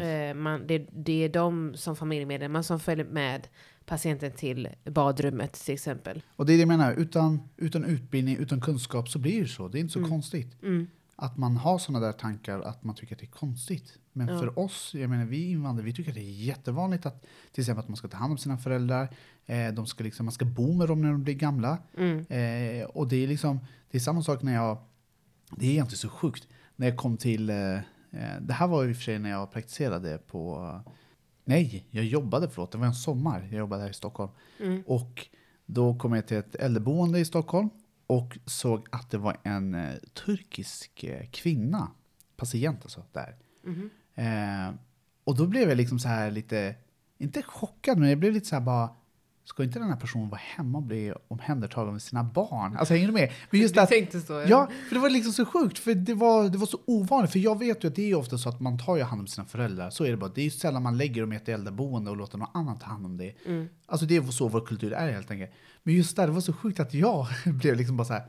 Eh, 0.00 0.34
man, 0.34 0.66
det, 0.66 0.86
det 0.92 1.24
är 1.24 1.28
de 1.28 1.74
som 1.76 1.96
familjemedlemmar 1.96 2.62
som 2.62 2.80
följer 2.80 3.04
med 3.06 3.48
patienten 3.86 4.32
till 4.32 4.68
badrummet 4.84 5.52
till 5.52 5.74
exempel. 5.74 6.22
Och 6.36 6.46
det 6.46 6.52
är 6.52 6.56
det 6.56 6.60
jag 6.60 6.68
menar, 6.68 6.94
utan, 6.94 7.40
utan 7.56 7.84
utbildning, 7.84 8.36
utan 8.36 8.60
kunskap 8.60 9.08
så 9.08 9.18
blir 9.18 9.42
det 9.42 9.48
så. 9.48 9.68
Det 9.68 9.78
är 9.78 9.80
inte 9.80 9.92
så 9.92 9.98
Mm. 9.98 10.10
konstigt. 10.10 10.62
Mm. 10.62 10.86
Att 11.16 11.36
man 11.36 11.56
har 11.56 11.78
sådana 11.78 12.06
där 12.06 12.12
tankar, 12.12 12.60
att 12.60 12.84
man 12.84 12.94
tycker 12.94 13.14
att 13.14 13.20
det 13.20 13.26
är 13.26 13.30
konstigt. 13.30 13.98
Men 14.12 14.28
Ja. 14.28 14.38
för 14.38 14.58
oss, 14.58 14.94
jag 14.94 15.10
menar 15.10 15.24
vi 15.24 15.50
invandrare, 15.50 15.84
vi 15.86 15.92
tycker 15.92 16.10
att 16.10 16.14
det 16.14 16.20
är 16.20 16.44
jättevanligt 16.44 17.06
att 17.06 17.22
till 17.52 17.62
exempel 17.62 17.82
att 17.82 17.88
man 17.88 17.96
ska 17.96 18.08
ta 18.08 18.16
hand 18.16 18.32
om 18.32 18.38
sina 18.38 18.58
föräldrar, 18.58 19.08
eh, 19.46 19.68
de 19.72 19.86
ska 19.86 20.04
liksom, 20.04 20.26
man 20.26 20.32
ska 20.32 20.44
bo 20.44 20.72
med 20.72 20.88
dem 20.88 21.02
när 21.02 21.10
de 21.12 21.22
blir 21.24 21.34
gamla. 21.34 21.78
Mm. 21.96 22.18
Eh, 22.18 22.84
och 22.86 23.08
det 23.08 23.16
är 23.16 23.26
liksom, 23.28 23.60
det 23.90 23.98
är 23.98 24.00
samma 24.00 24.22
sak 24.22 24.42
när 24.42 24.54
jag, 24.54 24.78
det 25.56 25.66
är 25.66 25.70
egentligen 25.70 25.98
så 25.98 26.08
sjukt, 26.08 26.48
när 26.76 26.86
jag 26.88 26.96
kom 26.96 27.16
till, 27.16 27.50
eh, 27.50 27.74
eh, 27.76 27.80
det 28.40 28.52
här 28.52 28.66
var 28.66 28.82
ju 28.82 28.90
i 28.90 28.92
och 28.92 28.96
för 28.96 29.04
sig 29.04 29.18
när 29.18 29.30
jag 29.30 29.52
praktiserade 29.52 30.18
på, 30.18 30.80
nej, 31.44 31.86
jag 31.90 32.04
jobbade, 32.04 32.48
förlåt, 32.48 32.72
det 32.72 32.78
var 32.78 32.86
en 32.86 32.94
sommar, 32.94 33.48
jag 33.50 33.58
jobbade 33.58 33.82
här 33.82 33.90
i 33.90 33.94
Stockholm. 33.94 34.30
Mm. 34.60 34.82
Och 34.86 35.26
då 35.66 35.98
kom 35.98 36.12
jag 36.14 36.26
till 36.26 36.36
ett 36.36 36.54
äldreboende 36.54 37.18
i 37.18 37.24
Stockholm. 37.24 37.70
Och 38.06 38.38
såg 38.46 38.88
att 38.92 39.10
det 39.10 39.18
var 39.18 39.36
en 39.42 39.74
eh, 39.74 39.94
turkisk 39.96 41.04
eh, 41.04 41.26
kvinna, 41.30 41.90
patient 42.36 42.78
alltså, 42.82 43.04
där. 43.12 43.36
Mhm. 43.62 43.90
Eh, 44.14 44.74
och 45.24 45.36
då 45.36 45.46
blev 45.46 45.68
jag 45.68 45.76
liksom 45.76 45.98
så 45.98 46.08
här 46.08 46.30
lite, 46.30 46.74
inte 47.18 47.42
chockad, 47.42 47.98
men 47.98 48.08
jag 48.08 48.18
blev 48.18 48.32
lite 48.32 48.46
så 48.46 48.56
här 48.56 48.62
bara, 48.62 48.96
ska 49.44 49.62
inte 49.62 49.78
den 49.78 49.88
här 49.88 49.96
personen 49.96 50.28
vara 50.28 50.40
hemma 50.44 50.78
och 50.78 50.84
bli 50.84 51.12
omhändertagen 51.28 51.92
med 51.92 52.02
sina 52.02 52.24
barn? 52.24 52.76
Alltså 52.76 52.94
hänger 52.94 53.06
du 53.06 53.12
med? 53.12 53.32
Men 53.50 53.60
just 53.60 53.74
du 53.74 53.80
att, 53.80 53.88
tänkte 53.88 54.20
så? 54.20 54.44
ja, 54.48 54.68
för 54.88 54.94
det 54.94 55.00
var 55.00 55.10
liksom 55.10 55.32
så 55.32 55.44
sjukt, 55.44 55.78
för 55.78 55.94
det 55.94 56.14
var, 56.14 56.48
det 56.48 56.58
var 56.58 56.66
så 56.66 56.78
ovanligt. 56.86 57.32
För 57.32 57.38
jag 57.38 57.58
vet 57.58 57.84
ju 57.84 57.88
att 57.88 57.94
det 57.94 58.10
är 58.10 58.14
ofta 58.14 58.38
så 58.38 58.48
att 58.48 58.60
man 58.60 58.78
tar 58.78 58.96
ju 58.96 59.02
hand 59.02 59.20
om 59.20 59.26
sina 59.26 59.46
föräldrar, 59.46 59.90
så 59.90 60.04
är 60.04 60.10
det 60.10 60.16
bara. 60.16 60.30
Det 60.34 60.40
är 60.40 60.44
ju 60.44 60.50
sällan 60.50 60.82
man 60.82 60.96
lägger 60.96 61.20
dem 61.20 61.32
i 61.32 61.36
ett 61.36 61.48
äldreboende 61.48 62.10
och 62.10 62.16
låter 62.16 62.38
någon 62.38 62.48
annan 62.54 62.78
ta 62.78 62.86
hand 62.86 63.06
om 63.06 63.16
det. 63.16 63.34
Mm. 63.46 63.68
Alltså 63.86 64.06
det 64.06 64.16
är 64.16 64.22
så 64.22 64.48
vår 64.48 64.60
kultur 64.60 64.92
är 64.92 65.12
helt 65.12 65.30
enkelt. 65.30 65.50
Men 65.82 65.94
just 65.94 66.16
där, 66.16 66.26
det 66.26 66.32
var 66.32 66.40
så 66.40 66.52
sjukt 66.52 66.80
att 66.80 66.94
jag 66.94 67.26
blev 67.44 67.76
liksom 67.76 67.96
bara 67.96 68.04
så 68.04 68.12
här, 68.12 68.22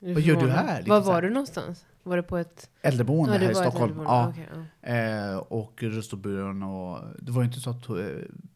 Vad 0.00 0.20
gör 0.20 0.40
du 0.40 0.48
här, 0.48 0.76
liksom 0.78 0.90
Var 0.90 1.00
var 1.00 1.22
du 1.22 1.30
någonstans? 1.30 1.84
Var 2.02 2.16
det 2.16 2.22
på 2.22 2.36
ett... 2.38 2.70
äldreboende 2.82 3.34
Ja, 3.34 3.40
här 3.40 3.50
i 3.50 3.54
Stockholm. 3.54 4.00
Ja. 4.04 4.28
Okej, 4.28 4.48
ja. 4.82 4.88
Eh, 4.88 5.36
och 5.36 5.82
röstburen 5.82 6.62
och 6.62 6.98
det 7.18 7.32
var 7.32 7.42
ju 7.42 7.46
inte 7.48 7.60
så 7.60 7.70
att 7.70 7.88
eh, 7.88 7.94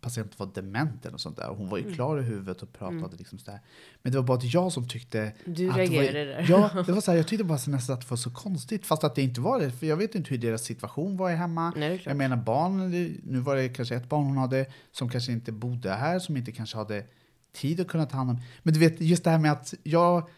patienten 0.01 0.35
var 0.37 0.55
dement 0.55 1.01
eller 1.03 1.11
något 1.13 1.21
sånt 1.21 1.37
där. 1.37 1.49
Hon 1.49 1.69
var 1.69 1.79
ju 1.79 1.83
Mm. 1.85 1.95
klar 1.95 2.19
i 2.19 2.23
huvudet 2.23 2.63
och 2.63 2.73
pratade 2.73 2.99
Mm. 2.99 3.11
liksom 3.19 3.39
sådär. 3.39 3.61
Men 4.03 4.13
det 4.13 4.19
var 4.19 4.25
bara 4.27 4.39
att 4.39 4.55
jag 4.55 4.73
som 4.73 4.89
tyckte 4.89 5.33
Du 5.45 5.51
att 5.51 5.57
det 5.57 5.67
var- 5.69 5.77
reagerade 5.79 6.25
där. 6.25 6.47
Ja, 6.49 6.71
det 6.87 6.93
var 6.93 7.01
så 7.01 7.11
här, 7.11 7.19
jag 7.19 7.27
tyckte 7.29 7.45
bara 7.45 7.59
så 7.59 7.71
nästan 7.71 7.95
att 7.95 8.01
det 8.01 8.11
var 8.11 8.17
så 8.17 8.31
konstigt. 8.31 8.87
Fast 8.87 9.05
att 9.05 9.15
det 9.15 9.23
inte 9.23 9.41
var 9.41 9.61
det. 9.61 9.71
För 9.71 9.87
jag 9.87 9.97
vet 9.97 10.15
inte 10.15 10.31
hur 10.31 10.39
deras 10.39 10.63
situation 10.63 11.17
var 11.17 11.31
hemma. 11.31 11.73
Nej. 11.77 12.03
Jag 12.05 12.17
menar 12.17 12.37
barn, 12.37 12.91
nu 13.25 13.39
var 13.41 13.57
det 13.57 13.69
kanske 13.69 13.95
ett 13.97 14.09
barn 14.09 14.25
hon 14.25 14.37
hade 14.37 14.67
som 14.93 15.09
kanske 15.09 15.33
inte 15.33 15.53
bodde 15.53 15.91
här, 15.91 16.19
som 16.19 16.37
inte 16.37 16.53
kanske 16.53 16.77
hade 16.77 17.05
tid 17.53 17.81
att 17.81 17.89
kunna 17.89 18.07
ta 18.07 18.17
hand 18.17 18.31
om. 18.31 18.41
Men 18.63 18.75
du 18.75 18.81
vet, 18.81 19.01
just 19.01 19.25
det 19.25 19.31
här 19.31 19.39
med 19.39 19.53
att 19.53 19.75
jag 19.83 20.29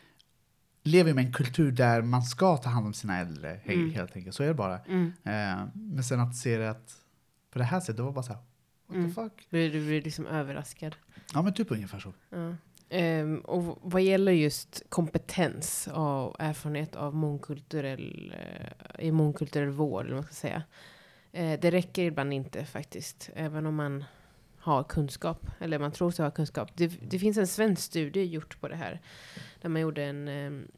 lever 0.85 1.15
med 1.15 1.27
en 1.27 1.33
kultur 1.33 1.73
där 1.73 2.03
man 2.03 2.23
ska 2.23 2.57
ta 2.57 2.69
hand 2.71 2.87
om 2.87 2.95
sina 2.95 3.21
äldre, 3.21 3.61
Mm. 3.65 3.91
helt 3.91 4.17
enkelt. 4.17 4.37
Så 4.37 4.43
är 4.43 4.47
det 4.49 4.55
bara. 4.55 4.79
Mm. 4.79 5.07
Eh, 5.25 5.67
men 5.75 6.05
sen 6.05 6.21
att 6.21 6.37
se 6.37 6.57
det 6.59 6.71
att 6.71 6.95
på 7.51 7.59
det 7.59 7.65
här 7.65 7.81
sättet, 7.81 7.97
det 7.97 8.03
var 8.03 8.13
bara 8.13 8.23
så 8.23 8.33
här, 8.33 8.41
what 8.87 8.97
Mm. 8.97 9.09
the 9.09 9.15
fuck? 9.23 9.47
Du, 9.51 9.71
du 9.71 9.87
blir 9.87 10.03
liksom 10.03 10.27
överraskad. 10.27 10.97
Ja 11.35 11.43
men 11.43 11.55
typ 11.55 11.71
ungefär 11.71 11.99
så. 11.99 12.13
Ja. 12.31 12.55
Ehm, 12.89 13.39
och 13.39 13.79
vad 13.83 14.03
gäller 14.03 14.33
just 14.33 14.83
kompetens 14.89 15.87
och 15.93 16.37
erfarenhet 16.41 16.97
av 16.97 17.15
mångkulturell, 17.15 18.35
eh, 18.39 19.05
i 19.07 19.13
mångkulturell 19.13 19.71
vård, 19.71 20.05
eller 20.05 20.15
vad 20.15 20.25
man 20.25 20.33
ska 20.33 20.35
säga. 20.35 20.63
Eh, 21.33 21.61
det 21.61 21.71
räcker 21.71 22.03
ibland 22.03 22.33
inte 22.33 22.65
faktiskt, 22.65 23.31
även 23.35 23.67
om 23.67 23.75
man 23.75 24.05
har 24.65 24.85
kunskap, 24.85 25.47
eller 25.61 25.79
man 25.79 25.93
tror 25.93 26.11
sig 26.11 26.25
ha 26.25 26.31
kunskap. 26.31 26.71
Det, 26.75 26.87
det 26.87 27.19
finns 27.19 27.39
en 27.39 27.47
svensk 27.47 27.83
studie 27.83 28.25
gjort 28.25 28.61
på 28.61 28.69
det 28.69 28.77
här, 28.77 29.01
där 29.61 29.69
man 29.69 29.83
gjorde 29.83 30.05
en 30.05 30.29
ehm, 30.29 30.69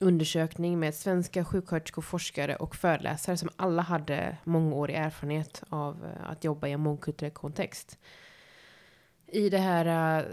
undersökning 0.00 0.78
med 0.78 0.94
svenska 0.94 1.44
sjuksköterskor, 1.44 2.02
forskare 2.02 2.56
och 2.56 2.76
föreläsare 2.76 3.36
som 3.36 3.48
alla 3.56 3.82
hade 3.82 4.36
mångårig 4.44 4.96
erfarenhet 4.96 5.62
av 5.68 6.04
eh, 6.04 6.30
att 6.30 6.44
jobba 6.44 6.68
i 6.68 6.72
en 6.72 6.80
mångkulturell 6.80 7.32
kontext. 7.32 7.98
I 9.26 9.48
det 9.48 9.58
här 9.58 10.18
eh, 10.18 10.24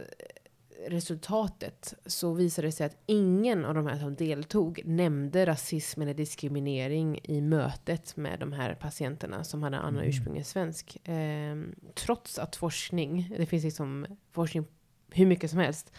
resultatet 0.88 1.94
så 2.06 2.34
visade 2.34 2.68
det 2.68 2.72
sig 2.72 2.86
att 2.86 2.98
ingen 3.06 3.66
av 3.66 3.74
de 3.74 3.88
här 3.88 4.00
som 4.00 4.16
deltog 4.16 4.82
nämnde 4.86 5.46
rasism 5.46 6.02
eller 6.02 6.14
diskriminering 6.14 7.20
i 7.24 7.42
mötet 7.42 8.16
med 8.18 8.40
de 8.40 8.52
här 8.54 8.76
patienterna 8.76 9.44
som 9.44 9.64
hade 9.64 9.78
annan 9.78 9.96
Mm. 9.96 10.10
ursprung 10.10 10.38
än 10.38 10.44
svensk. 10.46 10.98
Ehm, 11.04 11.76
trots 11.94 12.40
att 12.40 12.56
forskning, 12.56 13.34
det 13.38 13.46
finns 13.46 13.64
liksom 13.64 14.06
forskning 14.32 14.66
hur 15.12 15.26
mycket 15.26 15.50
som 15.50 15.60
helst 15.60 15.94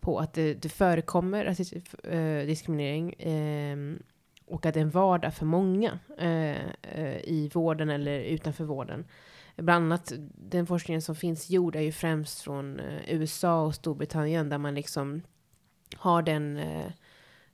på 0.00 0.18
att 0.18 0.32
det, 0.32 0.54
det 0.54 0.68
förekommer 0.68 1.44
rasism, 1.44 1.78
eh, 2.04 2.46
diskriminering 2.46 3.14
ehm, 3.18 4.02
och 4.46 4.66
att 4.66 4.74
det 4.74 4.80
är 4.80 4.84
en 4.84 4.90
vardag 4.90 5.34
för 5.34 5.46
många 5.46 5.98
eh, 6.18 6.66
eh, 6.82 7.18
i 7.24 7.50
vården 7.54 7.90
eller 7.90 8.20
utanför 8.20 8.64
vården. 8.64 9.04
Bland 9.56 9.84
annat 9.84 10.12
den 10.34 10.66
forskningen 10.66 11.02
som 11.02 11.16
finns 11.16 11.50
gjord 11.50 11.76
är 11.76 11.80
ju 11.80 11.92
främst 11.92 12.40
från 12.40 12.80
eh, 12.80 13.14
USA 13.14 13.62
och 13.62 13.74
Storbritannien 13.74 14.48
där 14.48 14.58
man 14.58 14.74
liksom 14.74 15.22
har 15.96 16.22
den 16.22 16.56
eh, 16.56 16.86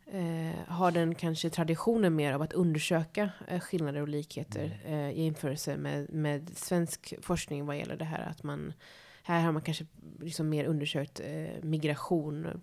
eh, 0.06 0.54
har 0.66 0.90
den 0.90 1.14
kanske 1.14 1.50
traditionen 1.50 2.16
mer 2.16 2.32
av 2.32 2.42
att 2.42 2.52
undersöka 2.52 3.30
eh, 3.48 3.60
skillnader 3.60 4.00
och 4.00 4.08
likheter 4.08 4.80
eh, 4.84 5.10
i 5.10 5.24
jämförelse 5.24 5.76
med, 5.76 6.12
med 6.12 6.50
svensk 6.54 7.14
forskning 7.22 7.66
vad 7.66 7.78
gäller 7.78 7.96
det 7.96 8.04
här 8.04 8.28
att 8.30 8.42
man 8.42 8.72
här 9.22 9.44
har 9.44 9.52
man 9.52 9.62
kanske 9.62 9.86
liksom 10.20 10.48
mer 10.48 10.64
undersökt 10.64 11.20
eh, 11.20 11.62
migration, 11.62 12.62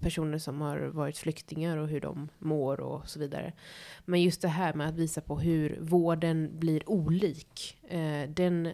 personer 0.00 0.38
som 0.38 0.60
har 0.60 0.78
varit 0.78 1.18
flyktingar 1.18 1.76
och 1.76 1.88
hur 1.88 2.00
de 2.00 2.28
mår 2.38 2.80
och 2.80 3.08
så 3.08 3.18
vidare. 3.18 3.52
Men 4.04 4.22
just 4.22 4.42
det 4.42 4.48
här 4.48 4.74
med 4.74 4.88
att 4.88 4.94
visa 4.94 5.20
på 5.20 5.38
hur 5.38 5.78
vården 5.80 6.50
blir 6.58 6.90
olik, 6.90 7.78
eh, 7.88 8.30
den, 8.30 8.68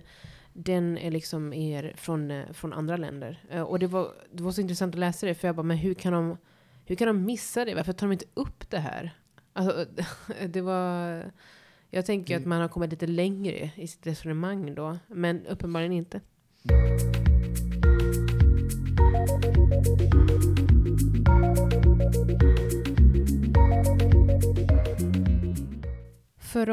den 0.52 0.98
är 0.98 1.10
liksom 1.10 1.52
er 1.52 1.92
från, 1.96 2.30
eh, 2.30 2.52
från 2.52 2.72
andra 2.72 2.96
länder. 2.96 3.44
Eh, 3.50 3.62
och 3.62 3.78
det 3.78 3.86
var, 3.86 4.08
det 4.32 4.42
var 4.42 4.52
så 4.52 4.60
intressant 4.60 4.94
att 4.94 5.00
läsa 5.00 5.26
det, 5.26 5.34
för 5.34 5.48
jag 5.48 5.56
bara, 5.56 5.62
men 5.62 5.76
hur 5.76 5.94
kan 5.94 6.12
de, 6.12 6.36
hur 6.84 6.96
kan 6.96 7.06
de 7.06 7.24
missa 7.24 7.64
det? 7.64 7.74
Varför 7.74 7.92
tar 7.92 8.06
de 8.06 8.12
inte 8.12 8.26
upp 8.34 8.70
det 8.70 8.78
här? 8.78 9.10
Alltså, 9.52 9.86
det 10.46 10.60
var... 10.60 11.24
Jag 11.90 12.06
tänker 12.06 12.36
att 12.36 12.46
man 12.46 12.60
har 12.60 12.68
kommit 12.68 12.90
lite 12.90 13.06
längre 13.06 13.70
i 13.74 13.86
sitt 13.86 14.06
resonemang 14.06 14.74
då, 14.74 14.98
men 15.06 15.46
uppenbarligen 15.46 15.92
inte. 15.92 16.20
Förra 16.64 16.76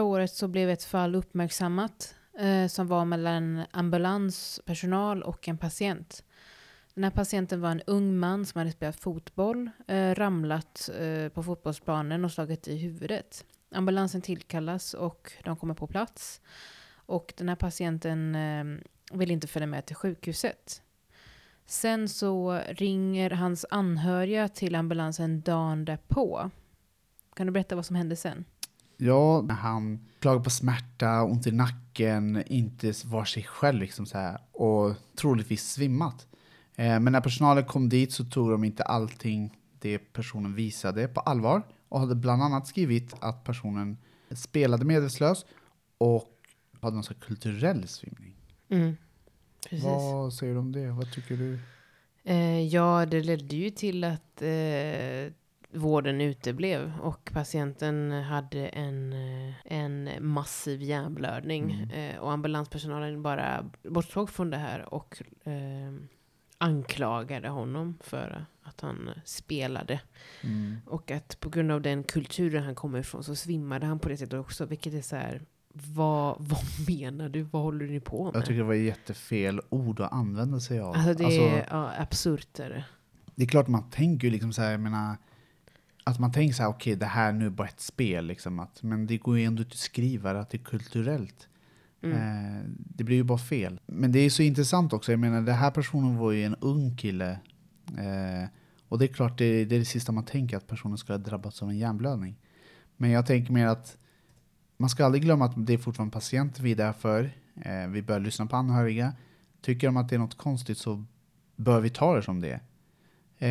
året 0.03 0.31
så 0.31 0.47
blev 0.47 0.69
ett 0.69 0.83
fall 0.83 1.15
uppmärksammat 1.15 2.15
eh, 2.39 2.67
som 2.67 2.87
var 2.87 3.05
mellan 3.05 3.63
ambulanspersonal 3.71 5.23
och 5.23 5.47
en 5.47 5.57
patient. 5.57 6.23
Den 6.93 7.03
här 7.03 7.11
patienten 7.11 7.61
var 7.61 7.69
en 7.71 7.81
ung 7.81 8.17
man 8.17 8.45
som 8.45 8.59
hade 8.59 8.71
spelat 8.71 8.99
fotboll, 8.99 9.69
eh, 9.87 10.15
ramlat 10.15 10.89
eh, 10.99 11.29
på 11.29 11.43
fotbollsplanen 11.43 12.25
och 12.25 12.31
slagit 12.31 12.67
i 12.67 12.77
huvudet. 12.77 13.45
Ambulansen 13.71 14.21
tillkallas 14.21 14.93
och 14.93 15.31
de 15.43 15.57
kommer 15.57 15.73
på 15.73 15.87
plats. 15.87 16.41
Och 16.93 17.33
den 17.37 17.49
här 17.49 17.55
patienten 17.55 18.35
eh, 18.35 18.63
vill 19.13 19.31
inte 19.31 19.47
följa 19.47 19.67
med 19.67 19.85
till 19.85 19.95
sjukhuset. 19.95 20.81
Sen 21.65 22.09
så 22.09 22.61
ringer 22.67 23.29
hans 23.29 23.65
anhöriga 23.69 24.47
till 24.47 24.75
ambulansen 24.75 25.41
dagen 25.41 25.85
därpå. 25.85 26.49
Kan 27.35 27.45
du 27.45 27.51
berätta 27.51 27.75
vad 27.75 27.85
som 27.85 27.95
hände 27.95 28.15
sen? 28.15 28.45
Ja, 28.97 29.47
han 29.49 29.99
klagade 30.19 30.43
på 30.43 30.49
smärta, 30.49 31.23
ont 31.23 31.47
i 31.47 31.51
nacken, 31.51 32.43
inte 32.47 32.93
var 33.05 33.25
sig 33.25 33.43
själv 33.43 33.79
liksom 33.79 34.05
så 34.05 34.17
här, 34.17 34.39
och 34.51 34.95
troligtvis 35.15 35.71
svimmat. 35.71 36.27
Eh, 36.75 36.99
men 36.99 37.13
när 37.13 37.21
personalen 37.21 37.65
kom 37.65 37.89
dit 37.89 38.13
så 38.13 38.25
tog 38.25 38.51
de 38.51 38.63
inte 38.63 38.83
allting 38.83 39.57
det 39.79 39.97
personen 39.97 40.55
visade 40.55 41.07
på 41.07 41.19
allvar 41.19 41.61
och 41.89 41.99
hade 41.99 42.15
bland 42.15 42.43
annat 42.43 42.67
skrivit 42.67 43.15
att 43.19 43.43
personen 43.43 43.97
spelade 44.31 44.85
medvetslös 44.85 45.45
och 45.97 46.29
hade 46.81 46.95
någon 46.95 47.03
sån 47.03 47.15
kulturell 47.15 47.87
svimning. 47.87 48.35
Mm. 48.71 48.97
Vad 49.71 50.33
säger 50.33 50.53
du 50.53 50.59
om 50.59 50.71
det? 50.71 50.87
Vad 50.87 51.11
tycker 51.11 51.37
du? 51.37 51.59
Eh, 52.23 52.61
ja, 52.67 53.05
det 53.05 53.23
ledde 53.23 53.55
ju 53.55 53.69
till 53.69 54.03
att 54.03 54.41
eh, 54.41 55.33
vården 55.73 56.21
uteblev 56.21 56.93
och 57.01 57.29
patienten 57.33 58.11
hade 58.11 58.67
en, 58.67 59.13
eh, 59.13 59.53
en 59.65 60.09
massiv 60.19 60.81
hjärnblödning. 60.81 61.71
Mm. 61.71 61.89
Eh, 61.89 62.19
och 62.19 62.31
ambulanspersonalen 62.31 63.23
bara 63.23 63.65
bortsåg 63.83 64.29
från 64.29 64.49
det 64.49 64.57
här 64.57 64.93
och 64.93 65.21
eh, 65.43 65.93
anklagade 66.57 67.49
honom 67.49 67.97
för 68.01 68.45
att 68.63 68.81
han 68.81 69.09
spelade. 69.25 69.99
Mm. 70.41 70.77
Och 70.85 71.11
att 71.11 71.39
på 71.39 71.49
grund 71.49 71.71
av 71.71 71.81
den 71.81 72.03
kulturen 72.03 72.63
han 72.63 72.75
kommer 72.75 72.99
ifrån 72.99 73.23
så 73.23 73.35
svimmade 73.35 73.85
han 73.85 73.99
på 73.99 74.09
det 74.09 74.17
sättet 74.17 74.39
också. 74.39 74.65
Vilket 74.65 74.93
är 74.93 75.01
så 75.01 75.15
här, 75.15 75.41
vad, 75.73 76.35
vad 76.39 76.87
menar 76.87 77.29
du? 77.29 77.41
Vad 77.41 77.61
håller 77.61 77.87
ni 77.87 77.99
på 77.99 78.25
med? 78.25 78.35
Jag 78.35 78.45
tycker 78.45 78.57
det 78.57 78.63
var 78.63 78.73
jättefel 78.73 79.61
ord 79.69 79.99
att 79.99 80.11
använda 80.11 80.59
sig 80.59 80.79
av. 80.79 80.95
Alltså 80.95 81.13
det 81.13 81.25
Alltså- 81.25 81.41
är 81.41 81.67
ja, 81.69 81.91
absurt. 81.97 82.59
Är 82.59 82.69
det. 82.69 82.85
det 83.35 83.43
är 83.43 83.47
klart 83.47 83.67
man 83.67 83.89
tänker 83.89 84.27
ju 84.27 84.31
liksom 84.31 84.53
så 84.53 84.61
här, 84.61 84.71
jag 84.71 84.79
menar, 84.79 85.17
att 86.03 86.19
man 86.19 86.31
tänker 86.31 86.53
så 86.53 86.63
här, 86.63 86.69
okej 86.69 86.95
det 86.95 87.05
här 87.05 87.31
nu 87.31 87.45
är 87.45 87.49
bara 87.49 87.67
ett 87.67 87.79
spel 87.81 88.25
liksom, 88.25 88.59
att, 88.59 88.83
men 88.83 89.07
det 89.07 89.17
går 89.17 89.37
ju 89.37 89.45
ändå 89.45 89.61
inte 89.61 89.73
att 89.73 89.77
skriva 89.77 90.33
det 90.33 90.39
att 90.39 90.49
det 90.49 90.57
är 90.57 90.63
kulturellt. 90.63 91.47
Mm. 92.03 92.17
Eh, 92.17 92.63
det 92.77 93.03
blir 93.03 93.15
ju 93.15 93.23
bara 93.23 93.37
fel. 93.37 93.79
Men 93.85 94.11
det 94.11 94.19
är 94.19 94.29
så 94.29 94.43
intressant 94.43 94.93
också, 94.93 95.11
jag 95.11 95.19
menar 95.19 95.41
den 95.41 95.55
här 95.55 95.71
personen 95.71 96.17
var 96.17 96.31
ju 96.31 96.43
en 96.43 96.55
ung 96.55 96.97
kille. 96.97 97.31
Eh, 97.97 98.49
och 98.87 98.99
det 98.99 99.05
är 99.05 99.13
klart, 99.13 99.37
det, 99.37 99.65
det 99.65 99.75
är 99.75 99.79
det 99.79 99.85
sista 99.85 100.11
man 100.11 100.25
tänker, 100.25 100.57
att 100.57 100.67
personen 100.67 100.97
ska 100.97 101.13
ha 101.13 101.17
drabbats 101.17 101.61
av 101.63 101.69
en 101.69 101.77
hjärnblödning. 101.77 102.35
Men 102.97 103.09
jag 103.09 103.25
tänker 103.25 103.53
mer 103.53 103.67
att 103.67 103.97
man 104.81 104.89
ska 104.89 105.05
aldrig 105.05 105.23
glömma 105.23 105.45
att 105.45 105.53
det 105.67 105.73
är 105.73 105.77
fortfarande 105.77 106.13
patienter 106.13 106.63
vi 106.63 106.71
är 106.71 106.75
där 106.75 106.93
för. 106.93 107.31
Eh, 107.65 107.87
vi 107.89 108.01
bör 108.01 108.19
lyssna 108.19 108.45
på 108.45 108.55
anhöriga. 108.55 109.13
Tycker 109.61 109.87
de 109.87 109.97
att 109.97 110.09
det 110.09 110.15
är 110.15 110.19
något 110.19 110.37
konstigt 110.37 110.77
så 110.77 111.05
bör 111.55 111.79
vi 111.81 111.89
ta 111.89 112.15
det 112.15 112.21
som 112.23 112.41
det 112.41 112.49
är. 112.51 112.61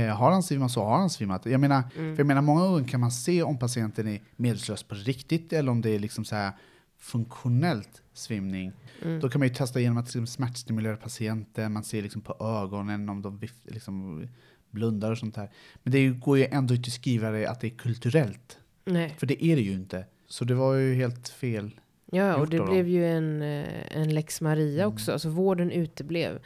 Eh, 0.08 0.16
har 0.16 0.30
han 0.32 0.42
svimmat 0.42 0.72
så 0.72 0.84
har 0.84 0.98
han 0.98 1.10
svimmat. 1.10 1.46
Jag 1.46 1.60
menar, 1.60 1.82
Mm. 1.96 2.16
för 2.16 2.20
jag 2.20 2.26
menar, 2.26 2.42
många 2.42 2.60
gånger 2.60 2.88
kan 2.88 3.00
man 3.00 3.10
se 3.10 3.42
om 3.42 3.58
patienten 3.58 4.08
är 4.08 4.20
medvetslös 4.36 4.82
på 4.82 4.94
riktigt 4.94 5.52
eller 5.52 5.72
om 5.72 5.80
det 5.80 5.90
är 5.90 5.98
liksom 5.98 6.24
så 6.24 6.36
här 6.36 6.52
funktionellt 6.98 8.02
svimning. 8.12 8.72
Mm. 9.02 9.20
Då 9.20 9.28
kan 9.28 9.38
man 9.38 9.48
ju 9.48 9.54
testa 9.54 9.80
genom 9.80 9.98
att 9.98 10.04
liksom 10.04 10.26
smärtstimulera 10.26 10.96
patienten, 10.96 11.72
man 11.72 11.84
ser 11.84 12.02
liksom 12.02 12.22
på 12.22 12.36
ögonen 12.62 13.08
om 13.08 13.22
de 13.22 13.40
liksom 13.64 14.26
blundar 14.70 15.10
och 15.10 15.18
sånt 15.18 15.34
där. 15.34 15.50
Men 15.82 15.92
det 15.92 16.08
går 16.08 16.38
ju 16.38 16.44
ändå 16.44 16.74
inte 16.74 16.88
att 16.88 16.92
skriva 16.92 17.30
det 17.30 17.46
att 17.46 17.60
det 17.60 17.66
är 17.66 17.76
kulturellt, 17.76 18.58
Nej. 18.84 19.14
för 19.18 19.26
det 19.26 19.44
är 19.44 19.56
det 19.56 19.62
ju 19.62 19.72
inte. 19.72 20.04
Så 20.30 20.44
det 20.44 20.54
var 20.54 20.74
ju 20.74 20.94
helt 20.94 21.28
fel. 21.28 21.70
Ja, 22.12 22.36
och 22.36 22.48
det 22.48 22.56
dem. 22.56 22.70
blev 22.70 22.88
ju 22.88 23.06
en, 23.06 23.42
eh, 23.42 23.96
en 23.96 24.14
lex 24.14 24.40
Maria 24.40 24.82
Mm. 24.82 24.94
också. 24.94 25.12
Alltså 25.12 25.28
vården 25.28 25.70
uteblev. 25.70 26.38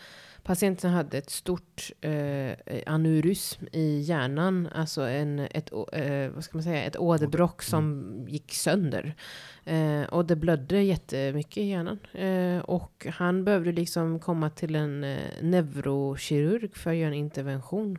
Patienten 0.43 0.91
hade 0.91 1.19
ett 1.19 1.31
stort 1.31 1.91
eh, 2.00 2.53
aneurysm 2.87 3.64
i 3.73 4.00
hjärnan, 4.00 4.69
alltså 4.75 5.03
en, 5.03 5.38
ett, 5.38 5.73
eh, 5.93 6.29
vad 6.35 6.45
ska 6.45 6.57
man 6.57 6.62
säga, 6.62 6.83
ett 6.85 6.97
åderbråck 6.97 7.62
som 7.62 8.14
gick 8.29 8.53
sönder. 8.55 9.14
Eh, 9.64 10.03
och 10.03 10.25
det 10.26 10.37
blödde 10.37 10.83
jättemycket 10.83 11.57
i 11.57 11.64
hjärnan. 11.64 11.99
Eh, 12.12 12.59
och 12.59 13.07
han 13.11 13.45
behövde 13.45 13.73
liksom 13.73 14.21
komma 14.21 14.50
till 14.50 14.75
en 14.75 15.05
eh, 15.05 15.19
neurokirurg 15.43 16.76
för 16.76 16.91
att 16.91 16.97
göra 16.97 17.09
en 17.09 17.14
intervention. 17.14 17.99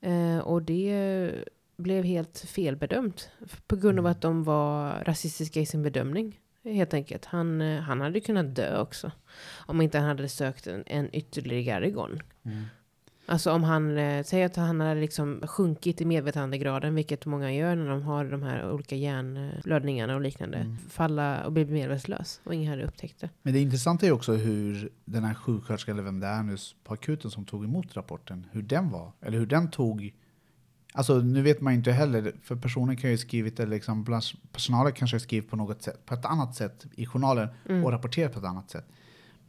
Eh, 0.00 0.38
och 0.38 0.62
det 0.62 1.30
blev 1.76 2.04
helt 2.04 2.38
felbedömt 2.38 3.30
på 3.66 3.76
grund 3.76 3.98
av 3.98 4.04
Mm. 4.04 4.10
att 4.12 4.20
de 4.20 4.44
var 4.44 5.04
rasistiska 5.04 5.60
i 5.60 5.66
sin 5.66 5.82
bedömning. 5.82 6.38
Helt 6.64 6.94
enkelt. 6.94 7.24
Han, 7.24 7.60
eh, 7.60 7.80
han 7.80 8.00
hade 8.00 8.20
kunnat 8.20 8.54
dö 8.54 8.80
också. 8.80 9.12
Om 9.66 9.80
inte 9.80 9.98
han 9.98 10.08
hade 10.08 10.28
sökt 10.28 10.66
en, 10.66 10.82
en 10.86 11.14
ytterligare 11.16 11.90
gång. 11.90 12.20
Alltså 13.26 13.52
om 13.52 13.64
han, 13.64 13.98
eh, 13.98 14.24
säger 14.24 14.46
att 14.46 14.56
han 14.56 14.80
hade 14.80 15.00
liksom 15.00 15.40
sjunkit 15.46 16.00
i 16.00 16.04
medvetandegraden, 16.04 16.94
vilket 16.94 17.26
många 17.26 17.52
gör 17.52 17.76
när 17.76 17.90
de 17.90 18.02
har 18.02 18.24
de 18.24 18.42
här 18.42 18.72
olika 18.72 18.96
hjärnblödningarna 18.96 20.14
och 20.14 20.20
liknande. 20.20 20.58
Mm. 20.58 20.76
Falla 20.90 21.44
och 21.44 21.52
bli 21.52 21.64
medvetslös. 21.64 22.40
Och 22.44 22.54
ingen 22.54 22.70
hade 22.70 22.84
upptäckt 22.84 23.20
det. 23.20 23.30
Men 23.42 23.52
det 23.52 23.60
intressanta 23.60 24.06
är 24.06 24.12
också 24.12 24.32
hur 24.32 24.90
den 25.04 25.24
här 25.24 25.34
sjuksköterskan, 25.34 25.94
eller 25.94 26.04
vem 26.04 26.20
det 26.20 26.26
är 26.26 26.42
nu, 26.42 26.56
på 26.84 26.94
akuten 26.94 27.30
som 27.30 27.44
tog 27.44 27.64
emot 27.64 27.96
rapporten, 27.96 28.46
hur 28.52 28.62
den 28.62 28.90
var. 28.90 29.12
Eller 29.20 29.38
hur 29.38 29.46
den 29.46 29.70
tog... 29.70 30.14
Alltså 30.94 31.18
nu 31.18 31.42
vet 31.42 31.60
man 31.60 31.72
ju 31.72 31.76
inte 31.76 31.92
heller, 31.92 32.32
för 32.42 32.56
personen 32.56 32.96
kan 32.96 33.10
ju 33.10 33.16
ha 33.16 33.20
skrivit, 33.20 33.60
eller 33.60 33.70
liksom, 33.76 34.20
personalen 34.52 34.92
kanske 34.92 35.14
har 35.14 35.18
skrivit 35.20 35.50
på 35.50 35.56
något 35.56 35.82
sätt, 35.82 36.06
på 36.06 36.14
ett 36.14 36.24
annat 36.24 36.54
sätt 36.54 36.86
i 36.94 37.06
journalen 37.06 37.48
Mm. 37.68 37.84
och 37.84 37.90
rapporterat 37.92 38.32
på 38.32 38.38
ett 38.38 38.44
annat 38.44 38.70
sätt. 38.70 38.86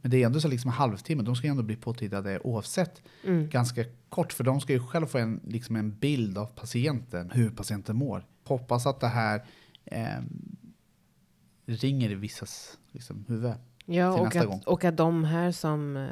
Men 0.00 0.10
det 0.10 0.22
är 0.22 0.26
ändå 0.26 0.40
så 0.40 0.48
liksom 0.48 0.68
en 0.68 0.74
halvtimme, 0.76 1.22
de 1.22 1.36
ska 1.36 1.46
ju 1.46 1.50
ändå 1.50 1.62
bli 1.62 1.76
påtittade 1.76 2.40
oavsett 2.40 3.02
Mm. 3.24 3.48
ganska 3.48 3.84
kort, 4.08 4.32
för 4.32 4.44
de 4.44 4.60
ska 4.60 4.72
ju 4.72 4.80
själv 4.80 5.06
få 5.06 5.18
en, 5.18 5.40
liksom 5.46 5.76
en 5.76 5.98
bild 5.98 6.38
av 6.38 6.46
patienten, 6.46 7.30
hur 7.30 7.50
patienten 7.50 7.96
mår. 7.96 8.24
Hoppas 8.44 8.86
att 8.86 9.00
det 9.00 9.08
här 9.08 9.44
eh, 9.84 10.06
ringer 11.66 12.10
i 12.10 12.14
vissas 12.14 12.78
liksom, 12.92 13.24
huvud. 13.28 13.52
Ja, 13.86 14.12
till 14.12 14.20
och 14.20 14.24
nästa 14.24 14.40
att, 14.40 14.46
gång. 14.46 14.62
och 14.66 14.84
att 14.84 14.96
de 14.96 15.24
här 15.24 15.52
som 15.52 15.96
eh, 15.96 16.08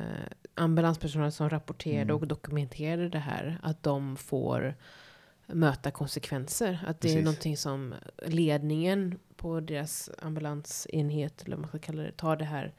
ambulanspersoner 0.54 1.30
som 1.30 1.48
rapporterade 1.50 2.02
Mm. 2.02 2.16
och 2.16 2.26
dokumenterade 2.28 3.08
det 3.08 3.18
här, 3.18 3.58
att 3.62 3.82
de 3.82 4.16
får 4.16 4.74
möta 5.52 5.90
konsekvenser. 5.90 6.84
Att 6.86 7.00
det 7.00 7.08
är 7.08 7.12
Precis. 7.12 7.24
någonting 7.24 7.56
som 7.56 7.94
ledningen 8.26 9.18
på 9.36 9.60
deras 9.60 10.10
ambulansenhet, 10.18 11.42
eller 11.42 11.56
vad 11.56 11.60
man 11.60 11.68
ska 11.68 11.78
kalla 11.78 12.02
det, 12.02 12.12
tar 12.12 12.36
det 12.36 12.44
här 12.44 12.74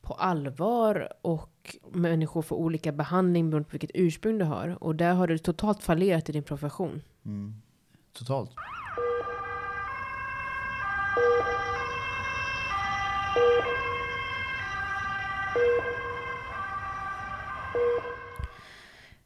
på 0.00 0.14
allvar 0.14 1.12
och 1.22 1.76
människor 1.92 2.42
får 2.42 2.56
olika 2.56 2.92
behandling 2.92 3.50
beroende 3.50 3.68
på 3.68 3.72
vilket 3.72 3.90
ursprung 3.94 4.38
du 4.38 4.44
har. 4.44 4.84
Och 4.84 4.94
där 4.94 5.14
har 5.14 5.26
du 5.26 5.38
totalt 5.38 5.82
fallerat 5.82 6.28
i 6.28 6.32
din 6.32 6.42
profession. 6.42 7.02
Mm. 7.24 7.62
Totalt. 8.12 8.50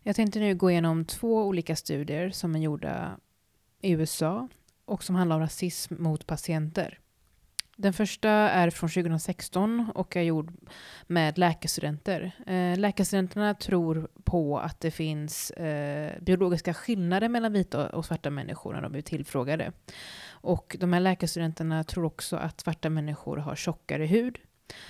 Jag 0.09 0.17
tänkte 0.17 0.39
nu 0.39 0.55
gå 0.55 0.71
igenom 0.71 1.05
två 1.05 1.45
olika 1.45 1.77
studier 1.77 2.31
som 2.31 2.55
är 2.55 2.59
gjorda 2.59 3.17
i 3.81 3.91
USA 3.91 4.49
och 4.85 5.05
som 5.05 5.15
handlar 5.17 5.37
om 5.37 5.43
rasism 5.43 5.95
mot 5.99 6.27
patienter. 6.27 6.99
Den 7.77 7.93
första 7.93 8.31
är 8.31 8.71
från 8.71 8.91
2016 8.91 9.91
och 9.95 10.17
är 10.17 10.23
gjord 10.23 10.53
med 11.07 11.39
läkarstudenter. 11.39 12.33
Eh, 12.47 12.79
läkarstudenterna 12.79 13.55
tror 13.55 14.09
på 14.25 14.59
att 14.59 14.81
det 14.81 14.91
finns 14.91 15.51
eh, 15.51 16.23
biologiska 16.23 16.75
skillnader 16.75 17.29
mellan 17.29 17.53
vita 17.53 17.89
och 17.89 18.07
svarta 18.07 18.31
människor 18.31 18.73
när 18.73 18.83
de 18.83 18.93
blir 18.93 19.03
tillfrågade. 19.03 19.73
Och 20.29 20.77
de 20.81 20.93
här 20.93 21.01
läkarstudenterna 21.01 21.85
tror 21.85 22.05
också 22.05 22.37
att 22.37 22.61
svarta 22.61 22.91
människor 22.91 23.37
har 23.37 23.57
tjockare 23.57 24.07
hud 24.07 24.39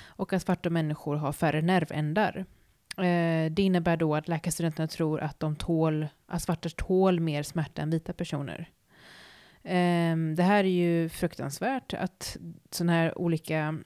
och 0.06 0.32
att 0.32 0.42
svarta 0.42 0.70
människor 0.70 1.16
har 1.16 1.32
färre 1.32 1.62
nervändar. 1.62 2.46
Eh, 2.98 3.50
det 3.50 3.62
innebär 3.62 3.96
då 3.96 4.14
att 4.14 4.28
läkarstudenterna 4.28 4.88
tror 4.88 5.20
att, 5.20 5.40
de 5.40 5.56
tål, 5.56 6.06
att 6.26 6.42
svarta 6.42 6.68
tål 6.68 7.20
mer 7.20 7.42
smärta 7.42 7.82
än 7.82 7.90
vita 7.90 8.12
personer. 8.12 8.70
Eh, 9.62 10.16
det 10.36 10.42
här 10.42 10.64
är 10.64 10.68
ju 10.68 11.08
fruktansvärt 11.08 11.94
att 11.94 12.36
sådana 12.70 12.92
här 12.92 13.18
olika 13.18 13.78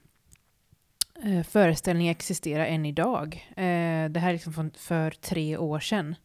eh, 1.23 1.43
föreställningar 1.43 2.11
existerar 2.11 2.65
än 2.65 2.85
idag. 2.85 3.47
Eh, 3.49 4.09
det 4.09 4.19
här 4.19 4.29
är 4.29 4.33
liksom 4.33 4.53
från, 4.53 4.71
för 4.71 5.11
tre 5.11 5.57
år 5.57 5.79
sedan. 5.79 6.15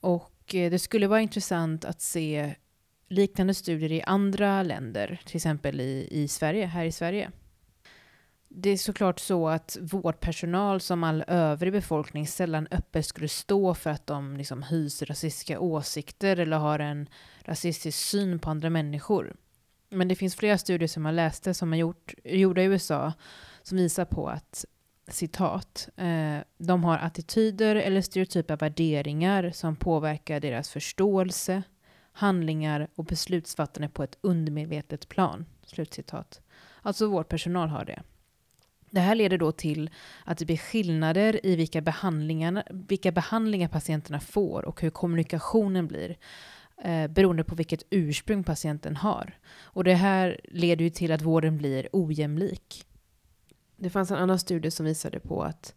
Och 0.00 0.54
eh, 0.54 0.70
det 0.70 0.78
skulle 0.78 1.06
vara 1.06 1.20
intressant 1.20 1.84
att 1.84 2.00
se 2.00 2.54
liknande 3.08 3.54
studier 3.54 3.92
i 3.92 4.02
andra 4.02 4.62
länder, 4.62 5.20
till 5.26 5.36
exempel 5.36 5.80
i, 5.80 6.08
i 6.10 6.28
Sverige, 6.28 6.66
här 6.66 6.84
i 6.84 6.92
Sverige. 6.92 7.30
Det 8.48 8.70
är 8.70 8.76
såklart 8.76 9.18
så 9.18 9.48
att 9.48 9.76
vårdpersonal 9.80 10.80
som 10.80 11.04
all 11.04 11.24
övrig 11.26 11.72
befolkning 11.72 12.26
sällan 12.26 12.68
öppet 12.70 13.06
skulle 13.06 13.28
stå 13.28 13.74
för 13.74 13.90
att 13.90 14.06
de 14.06 14.36
liksom 14.36 14.62
hyser 14.62 15.06
rasistiska 15.06 15.60
åsikter 15.60 16.36
eller 16.36 16.56
har 16.56 16.78
en 16.78 17.08
rasistisk 17.44 17.98
syn 17.98 18.38
på 18.38 18.50
andra 18.50 18.70
människor. 18.70 19.36
Men 19.88 20.08
det 20.08 20.14
finns 20.14 20.36
flera 20.36 20.58
studier 20.58 20.88
som 20.88 21.04
jag 21.04 21.14
läste 21.14 21.54
som 21.54 21.72
är 21.72 21.76
gjort, 21.76 22.14
gjorda 22.24 22.62
i 22.62 22.64
USA 22.64 23.12
som 23.62 23.78
visar 23.78 24.04
på 24.04 24.28
att 24.28 24.64
citat, 25.08 25.88
eh, 25.96 26.38
de 26.58 26.84
har 26.84 26.98
attityder 26.98 27.76
eller 27.76 28.00
stereotypa 28.00 28.56
värderingar 28.56 29.50
som 29.50 29.76
påverkar 29.76 30.40
deras 30.40 30.70
förståelse, 30.70 31.62
handlingar 32.12 32.88
och 32.94 33.04
beslutsfattande 33.04 33.88
på 33.88 34.02
ett 34.02 34.18
undermedvetet 34.20 35.08
plan. 35.08 35.46
Slutcitat. 35.66 36.40
Alltså 36.82 37.06
vårdpersonal 37.06 37.68
har 37.68 37.84
det. 37.84 38.02
Det 38.90 39.00
här 39.00 39.14
leder 39.14 39.38
då 39.38 39.52
till 39.52 39.90
att 40.24 40.38
det 40.38 40.44
blir 40.44 40.56
skillnader 40.56 41.46
i 41.46 41.56
vilka 41.56 41.80
behandlingar, 41.80 42.62
vilka 42.70 43.12
behandlingar 43.12 43.68
patienterna 43.68 44.20
får 44.20 44.64
och 44.64 44.80
hur 44.80 44.90
kommunikationen 44.90 45.86
blir 45.86 46.16
eh, 46.84 47.08
beroende 47.08 47.44
på 47.44 47.54
vilket 47.54 47.82
ursprung 47.90 48.44
patienten 48.44 48.96
har. 48.96 49.38
Och 49.60 49.84
det 49.84 49.94
här 49.94 50.40
leder 50.44 50.84
ju 50.84 50.90
till 50.90 51.12
att 51.12 51.22
vården 51.22 51.58
blir 51.58 51.88
ojämlik. 51.92 52.86
Det 53.76 53.90
fanns 53.90 54.10
en 54.10 54.16
annan 54.16 54.38
studie 54.38 54.70
som 54.70 54.86
visade 54.86 55.20
på 55.20 55.42
att 55.42 55.74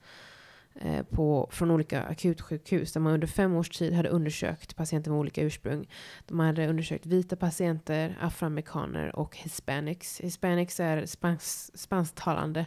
Eh, 0.75 1.03
på, 1.03 1.49
från 1.51 1.71
olika 1.71 2.03
akutsjukhus 2.03 2.93
där 2.93 3.01
man 3.01 3.13
under 3.13 3.27
fem 3.27 3.55
års 3.55 3.69
tid 3.69 3.93
hade 3.93 4.09
undersökt 4.09 4.75
patienter 4.75 5.11
med 5.11 5.19
olika 5.19 5.41
ursprung. 5.41 5.89
De 6.27 6.39
hade 6.39 6.67
undersökt 6.67 7.05
vita 7.05 7.35
patienter, 7.35 8.17
afroamerikaner 8.21 9.15
och 9.15 9.37
hispanics. 9.37 10.19
Hispanics 10.19 10.79
är 10.79 11.05
spans, 11.05 11.71
spansktalande 11.77 12.65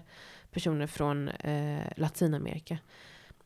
personer 0.51 0.87
från 0.87 1.29
eh, 1.29 1.87
Latinamerika. 1.97 2.79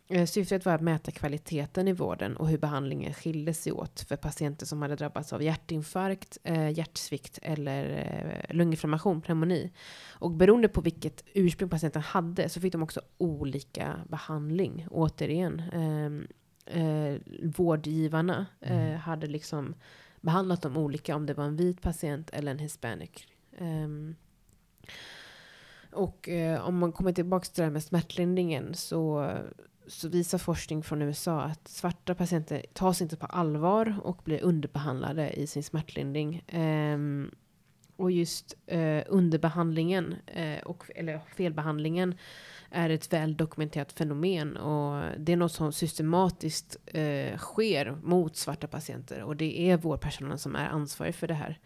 Eh, 0.09 0.27
Syftet 0.27 0.65
var 0.65 0.75
att 0.75 0.81
mäta 0.81 1.11
kvaliteten 1.11 1.89
i 1.89 1.93
vården 1.93 2.37
och 2.37 2.49
hur 2.49 2.59
behandlingen 2.59 3.15
skilde 3.15 3.55
sig 3.55 3.73
åt 3.73 4.01
för 4.01 4.17
patienter 4.17 4.67
som 4.67 4.83
hade 4.83 4.97
drabbats 4.97 5.33
av 5.33 5.43
hjärtinfarkt, 5.43 6.39
eh, 6.45 6.71
hjärtsvikt 6.71 7.39
eller 7.43 7.85
eh, 8.49 8.57
lunginflammation, 8.57 9.21
pneumoni. 9.21 9.73
Och 10.09 10.31
beroende 10.31 10.69
på 10.69 10.81
vilket 10.81 11.25
ursprung 11.35 11.71
patienten 11.71 12.03
hade 12.03 12.49
så 12.49 12.61
fick 12.61 12.73
de 12.73 12.83
också 12.83 13.01
olika 13.19 14.01
behandling. 14.09 14.87
Återigen, 14.91 15.61
eh, 15.61 16.81
eh, 16.81 17.21
vårdgivarna 17.43 18.47
eh, 18.61 18.93
hade 18.93 19.27
liksom 19.27 19.75
behandlat 20.21 20.63
dem 20.63 20.77
olika 20.77 21.17
om 21.17 21.27
det 21.27 21.35
var 21.35 21.45
en 21.45 21.57
vit 21.57 21.83
patient 21.83 22.31
eller 22.31 22.51
en 22.51 22.59
hispanic. 22.59 23.11
Ehm, 23.59 24.17
och 25.93 26.29
om 26.61 26.79
man 26.79 26.93
kommer 26.93 27.13
tillbaka 27.13 27.45
till 27.45 27.61
det 27.61 27.65
här 27.65 27.71
med 27.71 27.83
smärtlindringen 27.83 28.75
så, 28.75 29.33
så 29.87 30.09
visar 30.09 30.39
forskning 30.39 30.83
från 30.83 31.03
USA 31.03 31.41
att 31.41 31.69
svarta 31.69 32.15
patienter 32.15 32.65
tas 32.73 33.03
inte 33.03 33.17
på 33.17 33.27
allvar 33.27 33.97
och 34.03 34.21
blir 34.25 34.43
underbehandlade 34.43 35.31
i 35.31 35.47
sin 35.47 35.63
smärtlindring. 35.63 36.45
Um, 36.53 37.31
och 37.97 38.11
just 38.11 38.55
eh, 38.67 39.03
underbehandlingen, 39.07 40.15
eh, 40.27 40.59
och, 40.59 40.91
eller 40.95 41.21
felbehandlingen, 41.37 42.15
är 42.71 42.91
ett 42.91 43.13
väl 43.13 43.37
dokumenterat 43.37 43.93
fenomen. 43.93 44.57
Och 44.57 45.05
det 45.19 45.33
är 45.33 45.37
något 45.37 45.53
som 45.53 45.73
systematiskt 45.73 46.77
eh, 46.87 47.39
sker 47.39 47.99
mot 48.03 48.37
svarta 48.37 48.67
patienter. 48.67 49.23
Och 49.23 49.37
det 49.37 49.61
är 49.61 49.77
vårdpersonalen 49.77 50.39
som 50.39 50.57
är 50.57 50.69
ansvarig 50.69 51.15
för 51.15 51.29
det 51.29 51.35
här. 51.35 51.59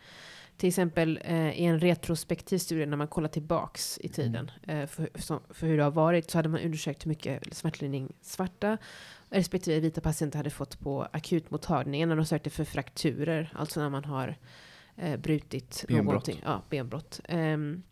Till 0.60 0.68
exempel 0.68 1.20
eh, 1.24 1.60
i 1.60 1.64
en 1.64 1.80
retrospektiv 1.80 2.58
studie 2.58 2.86
när 2.86 2.96
man 2.96 3.08
kollar 3.08 3.28
tillbaks 3.28 3.98
i 4.02 4.08
tiden 4.08 4.50
eh, 4.62 4.86
för, 4.86 5.08
som, 5.14 5.40
för 5.50 5.66
hur 5.66 5.76
det 5.76 5.82
har 5.82 5.90
varit 5.90 6.30
så 6.30 6.38
hade 6.38 6.48
man 6.48 6.60
undersökt 6.60 7.04
hur 7.04 7.08
mycket 7.08 7.54
smärtlindring 7.54 8.12
svarta 8.22 8.78
respektive 9.30 9.80
vita 9.80 10.00
patienter 10.00 10.38
hade 10.38 10.50
fått 10.50 10.80
på 10.80 11.08
akutmottagningen 11.12 12.08
när 12.08 12.16
de 12.16 12.24
sökte 12.24 12.50
för 12.50 12.64
frakturer, 12.64 13.52
alltså 13.54 13.80
när 13.80 13.88
man 13.90 14.04
har 14.04 14.36
eh, 14.96 15.16
brutit 15.16 15.84
Benbrott. 15.88 16.04
någonting. 16.04 16.40
Ja, 16.44 16.62
benbrott. 16.70 17.20
Ehm, 17.24 17.82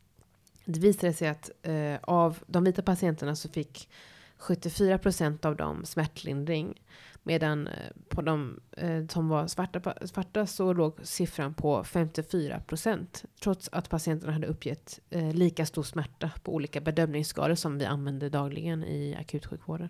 det 0.65 0.81
visade 0.81 1.13
sig 1.13 1.29
att 1.29 1.51
eh, 1.63 1.97
av 2.03 2.39
de 2.47 2.65
vita 2.65 2.83
patienterna 2.83 3.37
så 3.37 3.49
fick 3.49 3.89
74 4.37 4.99
procent 4.99 5.45
av 5.45 5.57
dem 5.57 5.85
smärtlindring. 5.85 6.83
Medan 7.29 7.67
eh, 7.67 7.73
på 8.09 8.23
de 8.23 8.61
eh, 8.77 9.07
som 9.07 9.29
var 9.29 9.47
svarta, 9.47 9.95
svarta 10.07 10.47
så 10.47 10.73
låg 10.73 10.95
siffran 11.03 11.55
på 11.55 11.85
54 11.85 12.61
procent. 12.61 13.25
Trots 13.41 13.69
att 13.73 13.91
patienterna 13.91 14.33
hade 14.33 14.47
uppgett 14.47 15.01
eh, 15.11 15.33
lika 15.35 15.67
stor 15.67 15.83
smärta 15.83 16.31
på 16.43 16.55
olika 16.55 16.81
bedömningsskalor 16.81 17.55
som 17.55 17.79
vi 17.79 17.85
använder 17.85 18.31
dagligen 18.31 18.85
i 18.85 19.17
akutsjukvården. 19.21 19.89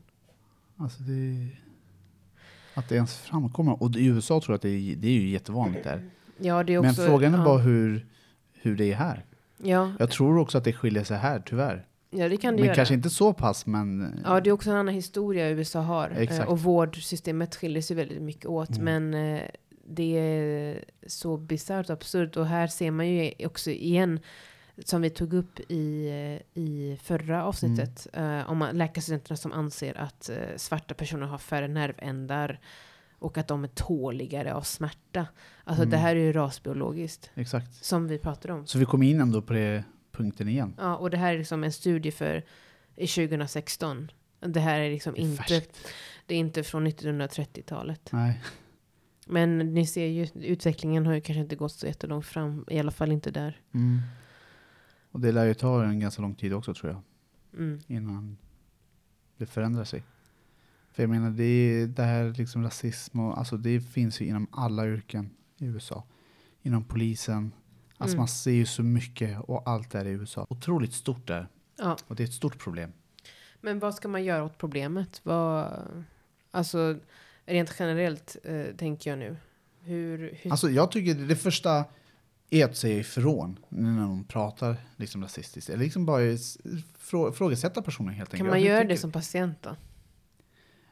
Alltså 0.77 1.03
det... 1.03 1.51
Att 2.75 2.89
det 2.89 2.95
ens 2.95 3.17
framkommer. 3.17 3.83
Och 3.83 3.97
i 3.97 4.07
USA 4.07 4.41
tror 4.41 4.53
jag 4.53 4.57
att 4.57 4.63
det 4.63 4.69
är, 4.69 4.97
det 4.97 5.09
är 5.09 5.21
ju 5.21 5.29
jättevanligt 5.29 5.85
där. 5.85 6.11
Ja, 6.39 6.65
det 6.65 6.75
är 6.75 6.81
Men 6.81 6.91
också, 6.91 7.07
frågan 7.07 7.35
är 7.35 7.39
ja, 7.39 7.45
bara 7.45 7.59
hur, 7.59 8.07
hur 8.53 8.77
det 8.77 8.93
är 8.93 8.97
här. 8.97 9.25
Ja, 9.57 9.93
Jag 9.99 10.11
tror 10.11 10.39
också 10.39 10.59
att 10.59 10.65
det 10.65 10.73
skiljer 10.73 11.05
sig 11.05 11.19
här, 11.19 11.43
tyvärr. 11.47 11.87
Ja, 12.11 12.29
det 12.29 12.37
kan 12.37 12.55
det 12.55 12.61
Men 12.61 12.67
göra. 12.67 12.75
kanske 12.75 12.95
inte 12.95 13.11
så 13.11 13.33
pass, 13.33 13.67
men... 13.67 14.21
Ja, 14.25 14.41
det 14.41 14.51
är 14.51 14.53
också 14.53 14.71
en 14.71 14.77
annan 14.77 14.95
historia 14.95 15.49
USA 15.51 15.81
har. 15.81 16.11
Eh, 16.11 16.19
Exakt. 16.19 16.49
Och 16.49 16.61
vårdsystemet 16.61 17.57
skiljer 17.57 17.83
sig 17.83 17.97
väldigt 17.97 18.23
mycket 18.23 18.47
åt. 18.47 18.77
Mm. 18.79 18.85
Men 19.11 19.35
eh, 19.37 19.43
det 19.91 20.19
är 20.19 20.85
så 21.07 21.37
bisarrt 21.37 21.87
och 21.87 21.93
absurt. 21.93 22.37
Och 22.37 22.47
här 22.47 22.67
ser 22.67 22.91
man 22.91 23.09
ju 23.09 23.33
också 23.47 23.71
igen, 23.71 24.21
som 24.85 25.03
vi 25.03 25.11
tog 25.11 25.33
upp 25.35 25.61
i, 25.71 26.09
eh, 26.09 26.63
i 26.63 26.99
förra 27.03 27.45
avsnittet, 27.45 28.07
Mm. 28.13 28.47
om 28.47 28.59
man- 28.59 28.77
läkarstudenterna 28.79 29.37
som 29.37 29.53
anser 29.53 29.99
att 30.01 30.31
svarta 30.57 30.95
personer 30.95 31.27
har 31.27 31.39
färre 31.39 31.69
nervändar 31.69 32.61
och 33.19 33.39
att 33.39 33.49
de 33.49 33.65
är 33.65 33.69
tåligare 33.69 34.55
av 34.55 34.63
smärta. 34.63 35.27
Alltså 35.65 35.83
Mm. 35.83 35.91
det 35.91 35.97
här 35.97 36.17
är 36.17 36.21
ju 36.21 36.33
rasbiologiskt, 36.33 37.31
Exakt. 37.35 37.85
som 37.85 38.09
vi 38.09 38.19
pratade 38.19 38.55
om. 38.55 38.67
Så 38.67 38.79
vi 38.79 38.85
kom 38.85 39.03
in 39.03 39.21
ändå 39.21 39.43
på 39.43 39.53
det 39.53 39.85
punkten 40.19 40.49
igen. 40.49 40.75
Ja, 40.79 40.97
och 40.97 41.11
det 41.11 41.17
här 41.17 41.35
är 41.35 41.39
liksom 41.39 41.65
en 41.65 41.73
studie 41.73 42.11
för 42.11 42.45
i 42.97 43.07
2016. 43.07 44.11
Det 44.41 44.61
här 44.61 44.81
är 44.81 44.91
liksom 44.91 45.15
Det 45.15 45.21
är 45.21 45.23
inte, 45.23 45.43
färskt. 45.43 45.89
det 46.27 46.35
är 46.35 46.39
inte 46.39 46.63
från 46.63 46.87
1930-talet. 46.87 48.13
Nej. 48.13 48.43
Men 49.27 49.59
ni 49.59 49.87
ser 49.87 50.07
ju, 50.07 50.27
utvecklingen 50.35 51.07
har 51.07 51.15
ju 51.15 51.21
kanske 51.21 51.41
inte 51.41 51.57
gått 51.57 51.73
så 51.73 51.87
jättelångt 51.87 52.27
fram, 52.27 52.65
i 52.69 52.79
alla 52.79 52.91
fall 52.91 53.13
inte 53.13 53.31
där. 53.31 53.61
Mm. 53.75 53.99
Och 55.11 55.21
det 55.21 55.33
lär 55.33 55.45
ju 55.45 55.55
ta 55.55 55.85
en 55.85 56.01
ganska 56.01 56.23
lång 56.23 56.35
tid 56.35 56.55
också 56.55 56.75
tror 56.75 56.93
jag. 56.93 57.03
Mm. 57.61 57.81
Innan 57.87 58.39
det 59.37 59.47
förändrar 59.47 59.85
sig. 59.85 60.03
För 60.93 61.03
jag 61.03 61.11
menar, 61.11 61.31
det, 61.31 61.45
är, 61.45 61.87
det 61.87 62.03
här 62.03 62.35
liksom 62.39 62.63
rasism 62.63 63.21
och 63.21 63.39
alltså 63.39 63.57
det 63.57 63.81
finns 63.81 64.21
ju 64.21 64.27
inom 64.27 64.47
alla 64.51 64.87
yrken 64.87 65.31
i 65.59 65.65
USA. 65.67 66.05
Inom 66.63 66.85
polisen. 66.85 67.53
Alltså 67.99 68.15
Mm. 68.15 68.19
man 68.21 68.29
ser 68.29 68.51
ju 68.51 68.67
så 68.67 68.83
mycket 68.83 69.41
och 69.41 69.69
allt 69.69 69.95
är 69.95 70.05
i 70.05 70.11
USA. 70.11 70.47
Otroligt 70.51 70.93
stort 70.93 71.27
där. 71.27 71.49
Ja, 71.79 71.97
Och 72.07 72.17
det 72.17 72.23
är 72.23 72.27
ett 72.27 72.33
stort 72.33 72.59
problem. 72.59 72.93
men 73.61 73.79
vad 73.79 73.95
ska 73.95 74.09
man 74.09 74.25
göra 74.25 74.45
åt 74.45 74.59
problemet? 74.59 75.21
Vad, 75.23 75.73
alltså, 76.51 76.97
rent 77.47 77.75
generellt 77.79 78.37
eh, 78.45 78.65
tänker 78.77 79.11
jag 79.11 79.19
nu. 79.19 79.37
Hur, 79.81 80.19
hur 80.43 80.51
Alltså 80.51 80.71
jag 80.71 80.91
tycker 80.93 81.15
det 81.15 81.37
första 81.37 81.85
är 82.51 82.65
att 82.65 82.77
säga 82.77 82.99
ifrån 82.99 83.59
när 83.69 83.91
någon 83.91 84.25
pratar 84.25 84.77
liksom 84.97 85.23
rasistiskt. 85.23 85.71
Eller 85.71 85.85
liksom 85.85 86.07
bara 86.07 86.21
frå, 86.99 87.33
frågesätta 87.33 87.83
personen 87.83 88.15
helt 88.15 88.29
enkelt. 88.35 88.39
kan 88.39 88.47
man 88.51 88.63
göra 88.63 88.85
det 88.85 88.97
som 88.97 89.13
patient 89.13 89.63
då? 89.63 89.77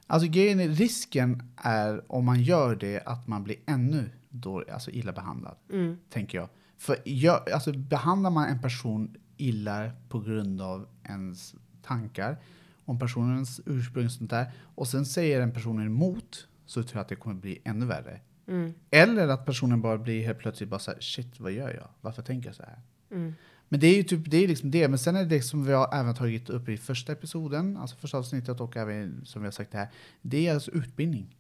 Alltså 0.06 0.28
grejen 0.28 0.60
är, 0.60 0.68
risken 0.68 1.52
är 1.56 2.12
om 2.12 2.24
man 2.24 2.42
gör 2.42 2.76
det 2.76 3.00
att 3.06 3.26
man 3.26 3.44
blir 3.44 3.56
ännu 3.66 4.10
då, 4.28 4.64
alltså 4.72 4.90
illa 4.90 5.12
behandlad, 5.12 5.56
Mm. 5.72 5.98
tänker 6.10 6.38
jag. 6.38 6.48
För 6.78 6.96
gör, 7.04 7.52
alltså 7.52 7.72
behandlar 7.72 8.30
man 8.30 8.48
en 8.48 8.60
person 8.62 9.16
illa 9.36 9.90
på 10.08 10.20
grund 10.20 10.60
av 10.60 10.88
ens 11.04 11.54
tankar, 11.82 12.36
om 12.84 12.98
personens 12.98 13.60
ursprung 13.66 14.04
och 14.04 14.12
sånt 14.12 14.30
där, 14.30 14.52
och 14.62 14.88
sen 14.88 15.06
säger 15.06 15.40
den 15.40 15.52
personen 15.52 15.86
emot, 15.86 16.48
så 16.66 16.82
tror 16.82 16.96
jag 16.96 17.02
att 17.02 17.08
det 17.08 17.16
kommer 17.16 17.36
bli 17.36 17.58
ännu 17.64 17.86
värre. 17.86 18.20
Mm. 18.46 18.74
Eller 18.90 19.28
att 19.28 19.46
personen 19.46 19.80
bara 19.80 19.98
blir 19.98 20.26
helt 20.26 20.38
plötsligt 20.38 20.68
bara 20.68 20.80
så 20.80 20.90
här, 20.90 21.00
shit 21.00 21.40
vad 21.40 21.52
gör 21.52 21.74
jag? 21.74 21.88
Varför 22.00 22.22
tänker 22.22 22.48
jag 22.48 22.56
så 22.56 22.62
här? 22.62 22.80
Mm. 23.10 23.34
Men 23.68 23.80
det 23.80 23.86
är 23.86 23.96
ju 23.96 24.02
typ, 24.02 24.30
det 24.30 24.36
är 24.36 24.48
liksom 24.48 24.70
det. 24.70 24.88
Men 24.88 24.98
sen 24.98 25.16
är 25.16 25.24
det 25.24 25.42
som 25.42 25.64
vi 25.64 25.72
har 25.72 25.94
även 25.94 26.14
tagit 26.14 26.50
upp 26.50 26.68
i 26.68 26.76
första 26.76 27.12
episoden, 27.12 27.76
alltså 27.76 27.96
första 27.96 28.18
avsnittet 28.18 28.60
och 28.60 28.76
även 28.76 29.24
som 29.24 29.42
vi 29.42 29.46
har 29.46 29.52
sagt 29.52 29.74
här. 29.74 29.88
Det 30.22 30.46
är 30.46 30.54
alltså 30.54 30.70
utbildning. 30.70 31.36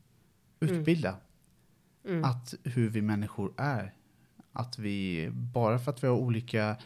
Mm. 0.60 0.74
Utbilda. 0.74 1.16
Mm. 2.08 2.24
Att 2.24 2.54
hur 2.64 2.88
vi 2.88 3.02
människor 3.02 3.52
är. 3.56 3.94
Att 4.56 4.78
vi, 4.78 5.28
bara 5.32 5.78
för 5.78 5.90
att 5.92 6.02
vi 6.04 6.06
har 6.08 6.14
olika 6.16 6.76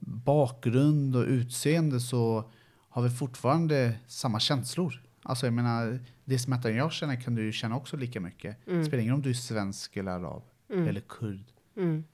bakgrund 0.00 1.16
och 1.16 1.24
utseende 1.24 2.00
så 2.00 2.50
har 2.88 3.02
vi 3.02 3.10
fortfarande 3.10 3.94
samma 4.06 4.40
känslor. 4.40 5.02
Alltså 5.22 5.46
jag 5.46 5.52
menar, 5.52 5.98
det 6.24 6.38
smärtan 6.38 6.74
jag 6.76 6.92
känner 6.92 7.20
kan 7.20 7.34
du 7.34 7.44
ju 7.44 7.52
känna 7.52 7.76
också 7.76 7.96
lika 7.96 8.20
mycket. 8.20 8.66
Mm. 8.66 8.78
Det 8.78 8.84
spelar 8.84 9.02
ingen 9.02 9.12
roll 9.12 9.18
om 9.18 9.22
du 9.22 9.30
är 9.30 9.34
svensk 9.34 9.96
eller 9.96 10.12
arab 10.12 10.42
Mm. 10.72 10.88
eller 10.88 11.00
kurd. 11.00 11.44
Mm. 11.76 12.04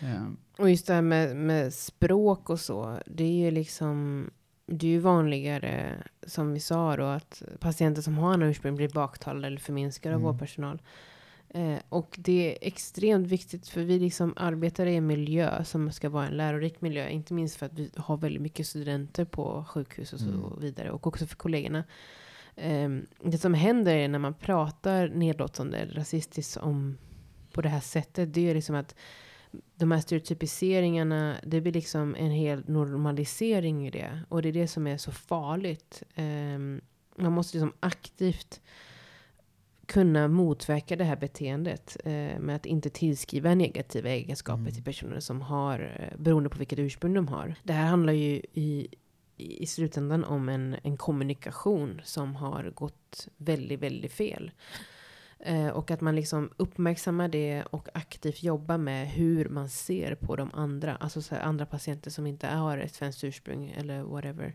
Ehm, 0.00 0.36
Och 0.58 0.70
just 0.70 0.86
det 0.86 0.94
här 0.94 1.02
med, 1.02 1.36
med 1.36 1.74
språk 1.74 2.50
och 2.50 2.60
så. 2.60 3.00
Det 3.06 3.24
är 3.24 3.44
ju 3.44 3.50
liksom. 3.50 4.30
Det 4.66 4.86
är 4.86 4.90
ju 4.90 4.98
vanligare, 4.98 5.94
som 6.26 6.52
vi 6.52 6.60
sa 6.60 6.96
då, 6.96 7.04
att 7.04 7.42
patienter 7.60 8.02
som 8.02 8.18
har 8.18 8.32
andra 8.32 8.46
ursprung 8.48 8.76
blir 8.76 8.88
baktalade 8.88 9.46
eller 9.46 9.60
förminskade 9.60 10.14
av 10.14 10.20
Mm. 10.20 10.32
vårdpersonal. 10.32 10.82
Eh, 11.50 11.78
och 11.88 12.16
det 12.18 12.52
är 12.52 12.68
extremt 12.68 13.26
viktigt 13.26 13.68
för 13.68 13.80
vi 13.82 13.98
liksom 13.98 14.34
arbetar 14.36 14.86
i 14.86 14.96
en 14.96 15.06
miljö 15.06 15.64
som 15.64 15.92
ska 15.92 16.08
vara 16.08 16.26
en 16.26 16.36
lärorik 16.36 16.80
miljö. 16.80 17.08
Inte 17.08 17.34
minst 17.34 17.56
för 17.56 17.66
att 17.66 17.72
vi 17.72 17.90
har 17.96 18.16
väldigt 18.16 18.42
mycket 18.42 18.66
studenter 18.66 19.24
på 19.24 19.64
sjukhus 19.68 20.12
och 20.12 20.20
så 20.20 20.28
Mm. 20.28 20.60
vidare. 20.60 20.90
Och 20.90 21.06
också 21.06 21.26
för 21.26 21.36
kollegorna. 21.36 21.84
Eh, 22.56 22.88
det 23.22 23.38
som 23.38 23.54
händer 23.54 23.96
är 23.96 24.08
när 24.08 24.18
man 24.18 24.34
pratar 24.34 25.08
nedlåtande 25.08 25.78
eller 25.78 25.94
rasistiskt 25.94 26.56
om 26.56 26.98
på 27.52 27.62
det 27.62 27.68
här 27.68 27.80
sättet. 27.80 28.34
Det 28.34 28.50
är 28.50 28.54
liksom 28.54 28.74
att 28.74 28.94
de 29.74 29.90
här 29.90 30.00
stereotypiseringarna, 30.00 31.36
det 31.42 31.60
blir 31.60 31.72
liksom 31.72 32.14
en 32.14 32.30
hel 32.30 32.68
normalisering 32.68 33.86
i 33.86 33.90
det. 33.90 34.20
Och 34.28 34.42
det 34.42 34.48
är 34.48 34.52
det 34.52 34.68
som 34.68 34.86
är 34.86 34.96
så 34.96 35.12
farligt. 35.12 36.02
Ehm, 36.14 36.80
man 37.16 37.32
måste 37.32 37.56
liksom 37.56 37.72
aktivt 37.80 38.60
kunna 39.88 40.28
motverka 40.28 40.96
det 40.96 41.04
här 41.04 41.16
beteendet 41.16 41.96
eh, 42.04 42.38
med 42.38 42.56
att 42.56 42.66
inte 42.66 42.90
tillskriva 42.90 43.54
negativa 43.54 44.08
egenskaper 44.08 44.60
Mm. 44.60 44.72
till 44.72 44.84
personer 44.84 45.20
som 45.20 45.40
har, 45.40 45.80
eh, 46.00 46.18
beroende 46.18 46.48
på 46.48 46.58
vilket 46.58 46.78
ursprung 46.78 47.14
de 47.14 47.28
har. 47.28 47.54
Det 47.62 47.72
här 47.72 47.86
handlar 47.86 48.12
ju 48.12 48.42
i, 48.52 48.88
i 49.36 49.66
slutändan 49.66 50.24
om 50.24 50.48
en, 50.48 50.76
en 50.82 50.96
kommunikation 50.96 52.00
som 52.04 52.36
har 52.36 52.70
gått 52.74 53.28
väldigt, 53.36 53.80
väldigt 53.80 54.12
fel. 54.12 54.50
Eh, 55.40 55.68
och 55.68 55.90
att 55.90 56.00
man 56.00 56.16
liksom 56.16 56.50
uppmärksammar 56.56 57.28
det 57.28 57.62
och 57.62 57.88
aktivt 57.94 58.42
jobbar 58.42 58.78
med 58.78 59.08
hur 59.08 59.48
man 59.48 59.68
ser 59.68 60.14
på 60.14 60.36
de 60.36 60.50
andra. 60.54 60.96
Alltså 60.96 61.22
så 61.22 61.34
här, 61.34 61.42
andra 61.42 61.66
patienter 61.66 62.10
som 62.10 62.26
inte 62.26 62.46
har 62.46 62.78
ett 62.78 62.94
svenskt 62.94 63.24
ursprung 63.24 63.74
eller 63.76 64.02
whatever. 64.02 64.54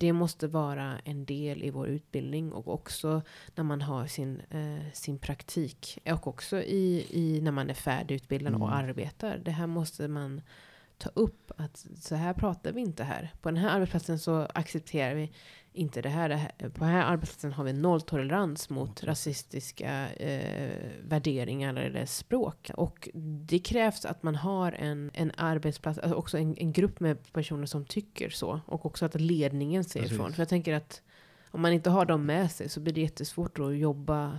Det 0.00 0.12
måste 0.12 0.46
vara 0.48 0.98
en 1.04 1.24
del 1.24 1.62
i 1.62 1.70
vår 1.70 1.86
utbildning 1.88 2.52
och 2.52 2.68
också 2.68 3.22
när 3.54 3.64
man 3.64 3.82
har 3.82 4.06
sin, 4.06 4.42
eh, 4.50 4.92
sin 4.92 5.18
praktik. 5.18 5.98
Och 6.04 6.26
också 6.26 6.62
i, 6.62 7.06
i 7.10 7.40
när 7.40 7.52
man 7.52 7.70
är 7.70 7.74
färdigutbildad 7.74 8.54
och 8.54 8.68
Mm. 8.68 8.72
arbetar. 8.88 9.38
Det 9.44 9.50
här 9.50 9.66
måste 9.66 10.08
man 10.08 10.40
ta 11.00 11.10
upp. 11.14 11.52
Att 11.56 11.86
så 12.00 12.14
här 12.14 12.34
pratar 12.34 12.72
vi 12.72 12.80
inte 12.80 13.04
här. 13.04 13.32
På 13.40 13.50
den 13.50 13.56
här 13.56 13.68
arbetsplatsen 13.76 14.18
så 14.18 14.46
accepterar 14.54 15.14
vi 15.14 15.32
inte 15.72 16.02
det 16.02 16.08
här. 16.08 16.28
Det 16.28 16.36
här 16.36 16.50
på 16.58 16.84
den 16.84 16.88
här 16.88 17.04
arbetsplatsen 17.04 17.52
har 17.52 17.64
vi 17.64 17.72
nolltolerans 17.72 18.70
mot 18.70 19.04
rasistiska 19.04 20.12
eh, 20.12 20.90
värderingar 21.02 21.74
eller 21.74 22.06
språk. 22.06 22.70
Och 22.74 23.08
det 23.48 23.58
krävs 23.58 24.04
att 24.04 24.22
man 24.22 24.34
har 24.34 24.72
en, 24.72 25.10
en 25.14 25.32
arbetsplats, 25.36 25.98
alltså 25.98 26.16
också 26.16 26.38
en, 26.38 26.56
en 26.58 26.72
grupp 26.72 27.00
med 27.00 27.32
personer 27.32 27.66
som 27.66 27.84
tycker 27.84 28.30
så. 28.30 28.60
Och 28.66 28.86
också 28.86 29.04
att 29.04 29.20
ledningen 29.20 29.84
säger 29.84 30.04
Precis. 30.04 30.16
ifrån. 30.16 30.32
För 30.32 30.40
jag 30.40 30.48
tänker 30.48 30.74
att 30.74 31.02
om 31.50 31.62
man 31.62 31.72
inte 31.72 31.90
har 31.90 32.04
dem 32.04 32.26
med 32.26 32.50
sig 32.50 32.68
så 32.68 32.80
blir 32.80 32.94
det 32.94 33.00
jättesvårt 33.00 33.58
att 33.58 33.76
jobba 33.76 34.38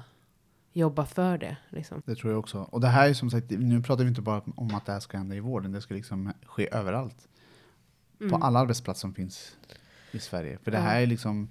jobba 0.73 1.05
för 1.05 1.37
det. 1.37 1.57
Liksom. 1.69 2.01
Det 2.05 2.15
tror 2.15 2.31
jag 2.31 2.39
också. 2.39 2.59
Och 2.61 2.81
det 2.81 2.87
här 2.87 3.09
är 3.09 3.13
som 3.13 3.29
sagt, 3.29 3.49
nu 3.49 3.81
pratar 3.83 4.03
vi 4.03 4.09
inte 4.09 4.21
bara 4.21 4.41
om 4.55 4.75
att 4.75 4.85
det 4.85 4.91
här 4.91 4.99
ska 4.99 5.17
hända 5.17 5.35
i 5.35 5.39
vården, 5.39 5.71
det 5.71 5.81
ska 5.81 5.93
liksom 5.93 6.33
ske 6.45 6.69
överallt. 6.71 7.27
På 8.17 8.23
Mm. 8.25 8.43
alla 8.43 8.59
arbetsplatser 8.59 8.99
som 9.01 9.13
finns 9.13 9.57
i 10.11 10.19
Sverige. 10.19 10.57
För 10.63 10.71
det 10.71 10.77
Ja. 10.77 10.83
här 10.83 11.01
är 11.01 11.05
liksom, 11.07 11.49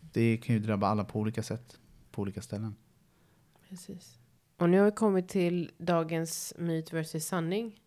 det 0.00 0.36
kan 0.36 0.54
ju 0.54 0.60
drabba 0.60 0.86
alla 0.88 1.04
på 1.04 1.18
olika 1.20 1.42
sätt, 1.42 1.78
på 2.10 2.22
olika 2.22 2.42
ställen. 2.42 2.76
Precis. 3.68 4.18
Och 4.58 4.70
nu 4.70 4.78
har 4.78 4.84
vi 4.84 4.90
kommit 4.92 5.28
till 5.28 5.70
dagens 5.78 6.54
myt 6.58 6.92
versus 6.92 7.26
sanning. 7.26 7.80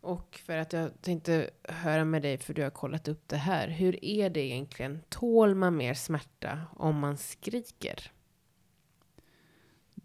Och 0.00 0.40
för 0.46 0.56
att 0.56 0.72
jag 0.72 0.90
tänkte 1.02 1.50
höra 1.68 2.04
med 2.04 2.22
dig, 2.22 2.38
för 2.38 2.54
du 2.54 2.62
har 2.62 2.70
kollat 2.70 3.08
upp 3.08 3.28
det 3.28 3.36
här. 3.36 3.68
Hur 3.68 4.04
är 4.04 4.30
det 4.30 4.40
egentligen? 4.40 5.00
Tål 5.08 5.54
man 5.54 5.76
mer 5.76 5.94
smärta 5.94 6.58
om 6.76 6.98
man 6.98 7.16
skriker? 7.16 8.12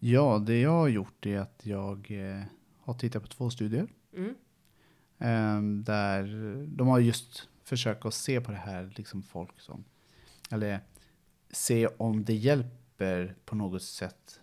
Ja, 0.05 0.39
det 0.39 0.59
jag 0.59 0.71
har 0.71 0.87
gjort 0.87 1.25
är 1.25 1.39
att 1.39 1.61
jag 1.63 2.11
eh, 2.11 2.43
har 2.79 2.93
tittat 2.93 3.21
på 3.21 3.27
två 3.27 3.49
studier. 3.49 3.87
Mm. 4.15 4.35
Eh, 5.17 5.83
där 5.83 6.23
de 6.67 6.87
har 6.87 6.99
just 6.99 7.49
försökt 7.63 8.05
att 8.05 8.13
se 8.13 8.41
på 8.41 8.51
det 8.51 8.57
här, 8.57 8.93
liksom 8.95 9.23
folk 9.23 9.59
som, 9.59 9.83
eller 10.51 10.79
se 11.51 11.87
om 11.87 12.23
det 12.23 12.33
hjälper 12.33 13.35
på 13.45 13.55
något 13.55 13.83
sätt 13.83 14.39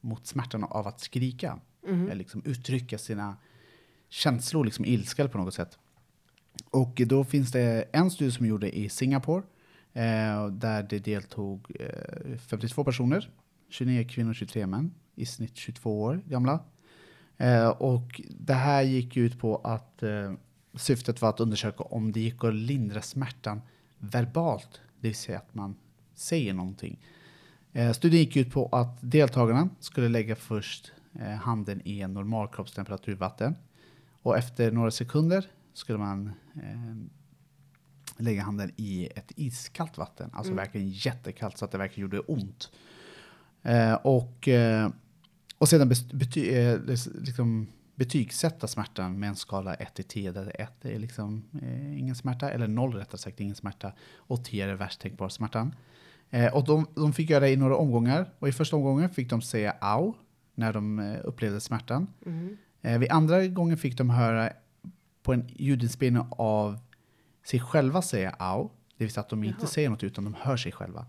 mot 0.00 0.26
smärtan 0.26 0.64
av 0.64 0.86
att 0.86 1.00
skrika. 1.00 1.60
Mhm. 1.86 2.04
Eller 2.04 2.14
liksom 2.14 2.42
uttrycka 2.44 2.98
sina 2.98 3.36
känslor, 4.08 4.64
liksom 4.64 4.84
ilska 4.84 5.28
på 5.28 5.38
något 5.38 5.54
sätt. 5.54 5.78
Och 6.70 7.00
då 7.06 7.24
finns 7.24 7.52
det 7.52 7.88
en 7.92 8.10
studie 8.10 8.32
som 8.32 8.46
gjorde 8.46 8.78
i 8.78 8.88
Singapore, 8.88 9.42
eh, 9.92 10.46
där 10.46 10.82
det 10.82 10.98
deltog 10.98 11.76
eh, 11.80 12.38
52 12.38 12.84
personer, 12.84 13.30
29 13.68 14.04
kvinnor, 14.08 14.34
23 14.34 14.66
män, 14.66 14.94
i 15.14 15.26
snitt 15.26 15.56
22 15.56 16.02
år 16.02 16.22
gamla. 16.26 16.60
Eh, 17.36 17.68
och 17.68 18.20
det 18.38 18.54
här 18.54 18.82
gick 18.82 19.16
ut 19.16 19.38
på 19.38 19.56
att 19.56 20.02
eh, 20.02 20.32
syftet 20.74 21.22
var 21.22 21.28
att 21.28 21.40
undersöka 21.40 21.84
om 21.84 22.12
det 22.12 22.20
gick 22.20 22.44
att 22.44 22.54
lindra 22.54 23.02
smärtan 23.02 23.60
verbalt, 23.98 24.80
det 25.00 25.08
vill 25.08 25.16
säga 25.16 25.38
att 25.38 25.54
man 25.54 25.76
säger 26.14 26.54
någonting. 26.54 26.98
Eh, 27.72 27.92
studien 27.92 28.20
gick 28.24 28.36
ut 28.36 28.50
på 28.52 28.68
att 28.72 28.98
deltagarna 29.00 29.68
skulle 29.80 30.08
lägga 30.08 30.36
först 30.36 30.92
eh, 31.20 31.28
handen 31.28 31.82
i 31.84 32.00
en 32.00 32.14
normal 32.14 32.48
kroppstemperatur 32.48 33.14
vatten. 33.14 33.54
Och 34.22 34.38
efter 34.38 34.72
några 34.72 34.90
sekunder 34.90 35.44
skulle 35.74 35.98
man 35.98 36.32
eh, 36.54 36.96
lägga 38.16 38.42
handen 38.42 38.72
i 38.76 39.06
ett 39.16 39.32
iskallt 39.36 39.98
vatten. 39.98 40.30
Alltså 40.32 40.52
Mm. 40.52 40.64
verkligen 40.64 40.88
jättekallt 40.88 41.58
så 41.58 41.64
att 41.64 41.70
det 41.70 41.78
verkligen 41.78 42.02
gjorde 42.02 42.20
ont. 42.20 42.70
Eh, 43.62 43.94
och, 43.94 44.48
eh, 44.48 44.90
och 45.58 45.68
sedan 45.68 45.88
bety, 46.12 46.54
eh, 46.54 46.80
liksom 47.20 47.66
betygsätta 47.94 48.66
smärtan 48.66 49.18
med 49.18 49.28
en 49.28 49.36
skala 49.36 49.74
1 49.74 49.94
till 49.94 50.04
10 50.04 50.32
där 50.32 50.52
1 50.60 50.84
är 50.84 50.98
liksom 50.98 51.44
eh, 51.62 51.98
ingen 51.98 52.14
smärta, 52.14 52.50
eller 52.50 52.68
0 52.68 52.94
rättare 52.94 53.18
sagt 53.18 53.40
ingen 53.40 53.54
smärta, 53.54 53.92
och 54.16 54.44
10 54.44 54.68
är 54.68 54.74
värst 54.74 55.00
tänkbara 55.00 55.30
smärtan. 55.30 55.74
Eh, 56.30 56.54
och 56.54 56.64
de, 56.64 56.86
de 56.94 57.12
fick 57.12 57.30
göra 57.30 57.40
det 57.40 57.50
i 57.50 57.56
några 57.56 57.76
omgångar, 57.76 58.30
och 58.38 58.48
i 58.48 58.52
första 58.52 58.76
omgången 58.76 59.10
fick 59.10 59.30
de 59.30 59.42
säga 59.42 59.74
au 59.80 60.14
när 60.54 60.72
de 60.72 60.98
eh, 60.98 61.18
upplevde 61.24 61.60
smärtan. 61.60 62.06
Eh, 62.82 62.98
vid 62.98 63.10
andra 63.10 63.46
gången 63.46 63.76
fick 63.76 63.98
de 63.98 64.10
höra 64.10 64.52
på 65.22 65.32
en 65.32 65.48
ljudinspelning 65.48 66.22
av 66.30 66.78
sig 67.46 67.60
själva 67.60 68.02
säga 68.02 68.30
au, 68.38 68.68
det 68.96 69.04
vill 69.04 69.12
säga 69.12 69.22
att 69.22 69.28
de 69.28 69.44
inte 69.44 69.58
Jaha. 69.60 69.68
säger 69.68 69.90
något 69.90 70.02
utan 70.02 70.24
de 70.24 70.34
hör 70.40 70.56
sig 70.56 70.72
själva. 70.72 71.06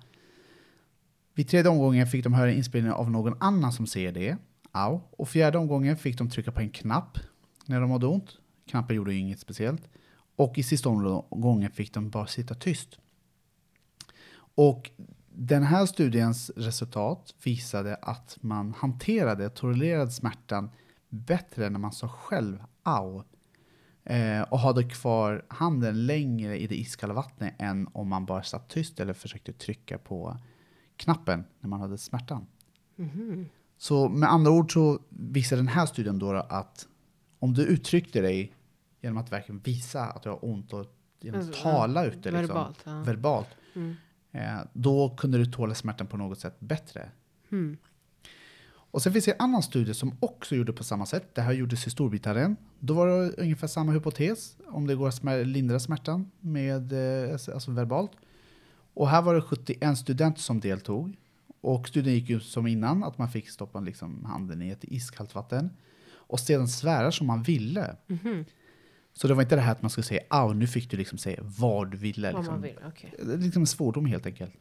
Vid 1.34 1.48
tredje 1.48 1.72
omgången 1.72 2.08
fick 2.08 2.24
de 2.24 2.34
höra 2.34 2.52
inspelningen 2.52 2.96
av 2.96 3.12
någon 3.12 3.34
annan 3.40 3.74
som 3.74 3.88
ser 3.88 4.12
det, 4.12 4.38
au. 4.72 5.02
Och 5.12 5.30
fjärde 5.30 5.58
omgången 5.58 5.98
fick 5.98 6.18
de 6.18 6.30
trycka 6.30 6.52
på 6.52 6.60
en 6.60 6.70
knapp 6.70 7.18
när 7.66 7.82
de 7.82 7.92
hade 7.92 8.08
ont. 8.08 8.38
Knappen 8.68 8.96
gjorde 8.96 9.14
ju 9.14 9.20
inget 9.20 9.40
speciellt. 9.40 9.90
Och 10.36 10.58
i 10.58 10.64
sista 10.64 10.90
omgången 10.90 11.72
fick 11.72 11.94
de 11.94 12.10
bara 12.10 12.28
sitta 12.28 12.56
tyst. 12.56 13.00
Och 14.56 14.92
den 15.30 15.64
här 15.64 15.86
studiens 15.86 16.52
resultat 16.56 17.36
visade 17.44 17.96
att 17.96 18.38
man 18.42 18.74
hanterade 18.78 19.50
tolererade 19.50 20.12
smärtan 20.12 20.70
bättre 21.10 21.70
när 21.70 21.80
man 21.80 21.92
sa 21.92 22.08
själv 22.08 22.64
au 22.84 23.24
eh, 24.04 24.42
och 24.42 24.60
hade 24.60 24.84
kvar 24.84 25.46
handen 25.48 26.06
längre 26.06 26.60
i 26.60 26.68
det 26.68 26.76
iskalla 26.76 27.14
vattnet 27.14 27.56
än 27.60 27.88
om 27.94 28.08
man 28.08 28.26
bara 28.26 28.44
satt 28.44 28.70
tyst 28.70 29.00
eller 29.00 29.14
försökte 29.14 29.54
trycka 29.54 29.98
på 29.98 30.38
knappen 31.00 31.44
när 31.60 31.70
man 31.70 31.82
hade 31.82 31.98
smärtan. 31.98 32.48
Mhm. 32.96 33.46
Så 33.78 34.10
med 34.10 34.32
andra 34.32 34.52
ord 34.52 34.74
så 34.74 35.00
visar 35.10 35.58
den 35.58 35.68
här 35.68 35.86
studien 35.86 36.20
då 36.20 36.32
att 36.36 36.88
om 37.40 37.54
du 37.54 37.64
uttryckte 37.64 38.22
dig 38.22 38.54
genom 39.02 39.18
att 39.18 39.32
verkligen 39.32 39.60
visa 39.62 40.04
att 40.06 40.24
du 40.24 40.30
har 40.30 40.46
ont 40.46 40.74
och 40.74 40.86
genom 41.22 41.40
att 41.42 41.48
Alltså, 41.48 41.64
tala 41.64 42.06
ut 42.06 42.24
det 42.24 42.32
liksom, 42.32 42.48
Verbalt. 42.48 42.80
Ja. 42.84 43.02
verbalt 43.04 43.48
Mm. 43.76 43.96
eh, 44.32 44.60
då 44.74 45.16
kunde 45.18 45.38
du 45.38 45.46
tåla 45.46 45.76
smärtan 45.76 46.08
på 46.08 46.18
något 46.18 46.40
sätt 46.40 46.60
bättre. 46.60 47.10
Mm. 47.52 47.78
Och 48.92 49.02
sen 49.02 49.14
finns 49.14 49.26
det 49.26 49.32
en 49.32 49.42
annan 49.42 49.64
studie 49.64 49.94
som 49.94 50.18
också 50.20 50.56
gjorde 50.56 50.74
på 50.74 50.84
samma 50.84 51.06
sätt. 51.06 51.36
Det 51.36 51.42
här 51.42 51.54
gjordes 51.54 51.88
i 51.88 51.90
Storbritannien. 51.90 52.56
Då 52.80 52.94
var 52.94 53.08
det 53.08 53.30
ungefär 53.42 53.68
samma 53.68 53.92
hypotes, 53.92 54.58
om 54.68 54.88
det 54.88 54.96
går 54.96 55.08
att 55.08 55.14
smär- 55.22 55.44
lindra 55.46 55.80
smärtan 55.80 56.32
med, 56.40 56.94
eh, 57.26 57.32
alltså 57.34 57.72
verbalt. 57.72 58.12
Och 58.94 59.10
här 59.10 59.22
var 59.22 59.36
det 59.36 59.42
71 59.42 59.98
studenter 59.98 60.42
som 60.42 60.60
deltog. 60.60 61.18
Och 61.62 61.88
studien 61.88 62.16
gick 62.16 62.30
ju 62.30 62.40
som 62.40 62.68
innan, 62.68 63.04
att 63.04 63.18
man 63.18 63.30
fick 63.30 63.50
stoppa 63.50 63.80
liksom 63.80 64.26
handen 64.26 64.62
i 64.62 64.70
ett 64.70 64.84
iskallt 64.84 65.36
vatten. 65.36 65.70
Och 66.12 66.40
sedan 66.40 66.68
svära 66.68 67.12
som 67.12 67.28
man 67.28 67.44
ville. 67.44 67.96
Mhm. 68.08 68.46
Så 69.14 69.28
det 69.28 69.34
var 69.34 69.42
inte 69.42 69.56
det 69.56 69.62
här 69.62 69.72
att 69.72 69.82
man 69.82 69.90
skulle 69.92 70.06
säga 70.06 70.22
au, 70.30 70.54
nu 70.54 70.68
fick 70.68 70.92
du 70.92 70.98
liksom 70.98 71.18
säga 71.18 71.40
vad 71.44 71.92
du 71.92 71.98
ville. 71.98 72.34
Om 72.34 72.40
Liksom. 72.40 72.62
vill. 72.62 72.76
Det 73.28 73.34
är 73.34 73.38
liksom 73.38 73.62
en 73.62 73.68
svordom 73.68 74.06
helt 74.06 74.26
enkelt. 74.26 74.54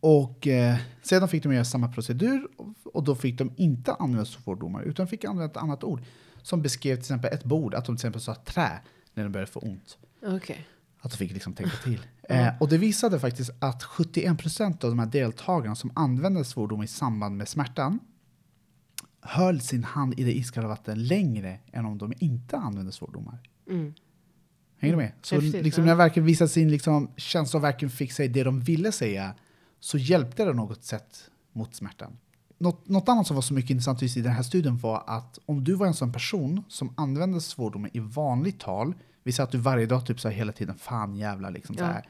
Och 0.00 0.46
eh, 0.46 0.76
sedan 1.02 1.28
fick 1.28 1.42
de 1.42 1.52
göra 1.52 1.64
samma 1.64 1.88
procedur 1.88 2.48
och, 2.56 2.74
och 2.84 3.04
då 3.04 3.14
fick 3.14 3.38
de 3.38 3.52
inte 3.56 3.92
använda 3.92 4.24
svordomar 4.24 4.82
utan 4.82 5.08
fick 5.08 5.24
använda 5.24 5.50
ett 5.50 5.56
annat 5.56 5.84
ord 5.84 6.00
som 6.42 6.62
beskrev 6.62 6.94
till 6.94 7.00
exempel 7.02 7.32
ett 7.34 7.44
bord, 7.44 7.74
att 7.74 7.84
de 7.84 7.96
till 7.96 8.00
exempel 8.00 8.20
sa 8.20 8.34
trä 8.34 8.80
när 9.14 9.22
de 9.22 9.32
började 9.32 9.52
få 9.52 9.60
ont. 9.60 9.98
Okej. 10.22 10.66
Att 11.06 11.12
de 11.12 11.18
fick 11.18 11.32
liksom 11.32 11.52
tänka 11.54 11.76
till. 11.84 12.06
Eh, 12.22 12.48
och 12.60 12.68
det 12.68 12.78
visade 12.78 13.20
faktiskt 13.20 13.50
att 13.58 13.82
71% 13.82 14.84
av 14.84 14.90
de 14.90 14.98
här 14.98 15.06
deltagarna 15.06 15.74
som 15.74 15.90
använde 15.94 16.44
svordom 16.44 16.82
i 16.82 16.86
samband 16.86 17.36
med 17.36 17.48
smärtan 17.48 18.00
höll 19.20 19.60
sin 19.60 19.84
hand 19.84 20.20
i 20.20 20.24
det 20.24 20.32
iskalla 20.32 20.68
vattnet 20.68 20.98
längre 20.98 21.58
än 21.72 21.86
om 21.86 21.98
de 21.98 22.12
inte 22.18 22.56
använde 22.56 22.92
svordomar. 22.92 23.38
Mm. 23.70 23.94
Hänger 24.78 24.94
du 24.94 25.02
med? 25.02 25.12
Så 25.22 25.34
Häftigt, 25.34 25.64
liksom, 25.64 25.82
ja. 25.82 25.84
när 25.84 25.92
jag 25.92 25.96
verkligen 25.96 26.26
visade 26.26 26.48
sin 26.48 26.70
liksom, 26.70 27.10
känsla 27.16 27.58
och 27.58 27.64
verkligen 27.64 27.90
fick 27.90 28.12
säga 28.12 28.32
det 28.32 28.44
de 28.44 28.60
ville 28.60 28.92
säga 28.92 29.34
så 29.80 29.98
hjälpte 29.98 30.44
det 30.44 30.52
något 30.52 30.84
sätt 30.84 31.30
mot 31.52 31.74
smärtan. 31.74 32.18
Något, 32.58 32.88
något 32.88 33.08
annat 33.08 33.26
som 33.26 33.34
var 33.34 33.42
så 33.42 33.54
mycket 33.54 33.70
intressant 33.70 34.02
i 34.02 34.22
den 34.22 34.32
här 34.32 34.42
studien 34.42 34.76
var 34.76 35.04
att 35.06 35.38
om 35.46 35.64
du 35.64 35.74
var 35.74 35.86
en 35.86 35.94
sån 35.94 36.12
person 36.12 36.62
som 36.68 36.94
använde 36.96 37.40
svordomar 37.40 37.90
i 37.92 38.00
vanligt 38.00 38.60
tal, 38.60 38.94
vi 39.22 39.32
säger 39.32 39.44
att 39.44 39.52
du 39.52 39.58
varje 39.58 39.86
dag 39.86 40.06
typ 40.06 40.20
sa 40.20 40.28
hela 40.28 40.52
tiden 40.52 40.78
fan 40.78 41.16
jävla 41.16 41.50
liksom 41.50 41.76
så 41.76 41.82
Ja. 41.82 41.86
här. 41.86 42.06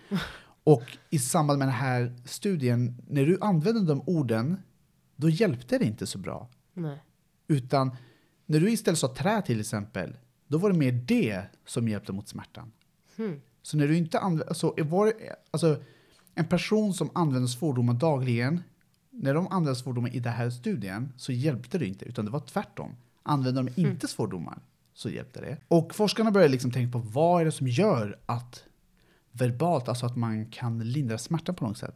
Och 0.65 0.83
i 1.11 1.19
samband 1.19 1.59
med 1.59 1.69
den 1.69 1.75
här 1.75 2.17
studien, 2.25 3.03
när 3.09 3.27
du 3.27 3.39
använde 3.41 3.81
de 3.85 4.03
orden, 4.07 4.57
då 5.17 5.29
hjälpte 5.31 5.79
det 5.79 5.85
inte 5.85 6.07
så 6.07 6.19
bra. 6.19 6.49
Nej. 6.75 6.99
Utan 7.49 7.97
när 8.47 8.61
du 8.61 8.71
istället 8.71 8.99
sa 8.99 9.15
trä 9.15 9.43
till 9.43 9.61
exempel, 9.61 10.17
då 10.49 10.59
var 10.59 10.71
det 10.71 10.79
mer 10.79 10.93
det 10.93 11.43
som 11.67 11.89
hjälpte 11.89 12.13
mot 12.13 12.29
smärtan. 12.29 12.73
Hmm. 13.17 13.41
Så 13.63 13.77
när 13.77 13.89
du 13.89 13.97
inte 13.97 14.19
använder, 14.19 14.49
alltså, 14.49 14.75
var, 14.79 15.13
alltså 15.51 15.83
en 16.35 16.45
person 16.45 16.95
som 16.95 17.11
använder 17.15 17.49
svordomar 17.49 17.95
dagligen, 17.95 18.63
när 19.17 19.35
de 19.35 19.47
använde 19.47 19.77
svordomar 19.77 20.17
i 20.17 20.21
den 20.21 20.33
här 20.33 20.51
studien 20.51 21.13
så 21.17 21.33
hjälpte 21.33 21.79
det 21.79 21.87
inte, 21.87 22.05
utan 22.05 22.25
det 22.25 22.31
var 22.31 22.41
tvärtom. 22.41 22.97
Använder 23.23 23.63
de 23.63 23.81
inte 23.81 24.09
svordomar 24.09 24.59
så 24.95 25.11
hjälpte 25.11 25.41
det. 25.41 25.57
Och 25.69 25.95
forskarna 25.95 26.31
började 26.31 26.53
liksom 26.53 26.71
tänka 26.71 26.93
på 26.93 26.99
vad 26.99 27.41
är 27.41 27.45
det 27.45 27.53
som 27.53 27.69
gör 27.69 28.19
att 28.27 28.65
verbalt, 29.33 29.89
alltså 29.89 30.07
att 30.07 30.17
man 30.17 30.47
kan 30.47 30.79
lindra 30.79 31.19
smärta 31.19 31.53
på 31.53 31.67
något 31.67 31.79
sätt. 31.79 31.95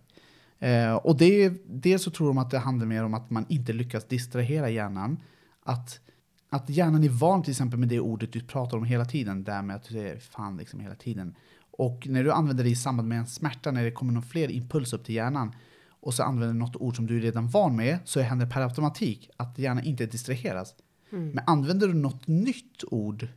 Eh, 0.58 0.94
och 0.94 1.16
det, 1.16 1.52
dels 1.66 2.02
så 2.02 2.10
tror 2.10 2.28
de 2.28 2.38
att 2.38 2.50
det 2.50 2.58
handlar 2.58 2.86
mer 2.86 3.04
om 3.04 3.14
att 3.14 3.30
man 3.30 3.46
inte 3.48 3.72
lyckas 3.72 4.04
distrahera 4.04 4.70
hjärnan. 4.70 5.18
Att, 5.62 6.00
att 6.48 6.70
hjärnan 6.70 7.04
är 7.04 7.08
van 7.08 7.42
till 7.42 7.50
exempel 7.50 7.78
med 7.78 7.88
det 7.88 8.00
ordet 8.00 8.32
du 8.32 8.40
pratar 8.40 8.76
om 8.76 8.84
hela 8.84 9.04
tiden, 9.04 9.44
där 9.44 9.62
med 9.62 9.76
att 9.76 9.84
du 9.84 9.94
säger 9.94 10.18
fan 10.18 10.56
liksom 10.56 10.80
hela 10.80 10.94
tiden. 10.94 11.34
Och 11.70 12.06
när 12.06 12.24
du 12.24 12.32
använder 12.32 12.64
det 12.64 12.70
i 12.70 12.76
samband 12.76 13.08
med 13.08 13.18
en 13.18 13.26
smärta, 13.26 13.70
när 13.70 13.84
det 13.84 13.90
kommer 13.90 14.12
någon 14.12 14.22
fler 14.22 14.50
impuls 14.50 14.92
upp 14.92 15.04
till 15.04 15.14
hjärnan, 15.14 15.52
och 16.00 16.14
så 16.14 16.22
använder 16.22 16.54
något 16.54 16.76
ord 16.76 16.96
som 16.96 17.06
du 17.06 17.16
är 17.16 17.20
redan 17.20 17.48
van 17.48 17.76
med, 17.76 17.98
så 18.04 18.20
händer 18.20 18.46
per 18.46 18.60
automatik 18.60 19.30
att 19.36 19.58
hjärnan 19.58 19.84
inte 19.84 20.06
distraheras. 20.06 20.74
Mm. 21.12 21.28
Men 21.28 21.44
använder 21.46 21.88
du 21.88 21.94
något 21.94 22.26
nytt 22.26 22.84
ord, 22.90 23.28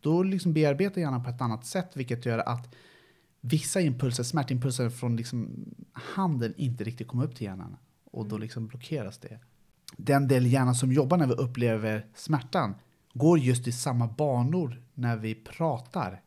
då 0.00 0.22
liksom 0.22 0.52
bearbetar 0.52 1.00
hjärnan 1.00 1.24
på 1.24 1.30
ett 1.30 1.40
annat 1.40 1.66
sätt, 1.66 1.90
vilket 1.94 2.26
gör 2.26 2.38
att 2.38 2.74
vissa 3.40 3.80
impulser, 3.80 4.22
smärtimpulser 4.22 4.90
från 4.90 5.16
liksom 5.16 5.64
handen 5.92 6.54
inte 6.56 6.84
riktigt 6.84 7.08
kommer 7.08 7.24
upp 7.24 7.36
till 7.36 7.44
hjärnan. 7.46 7.76
Och 8.04 8.28
då 8.28 8.38
liksom 8.38 8.66
blockeras 8.66 9.18
det. 9.18 9.38
den 9.96 10.28
del 10.28 10.46
hjärnan 10.46 10.74
som 10.74 10.92
jobbar 10.92 11.16
när 11.16 11.26
vi 11.26 11.32
upplever 11.32 12.06
smärtan 12.14 12.74
går 13.14 13.38
just 13.38 13.68
i 13.68 13.72
samma 13.72 14.06
banor 14.06 14.82
när 14.94 15.16
vi 15.16 15.34
pratar. 15.34 16.22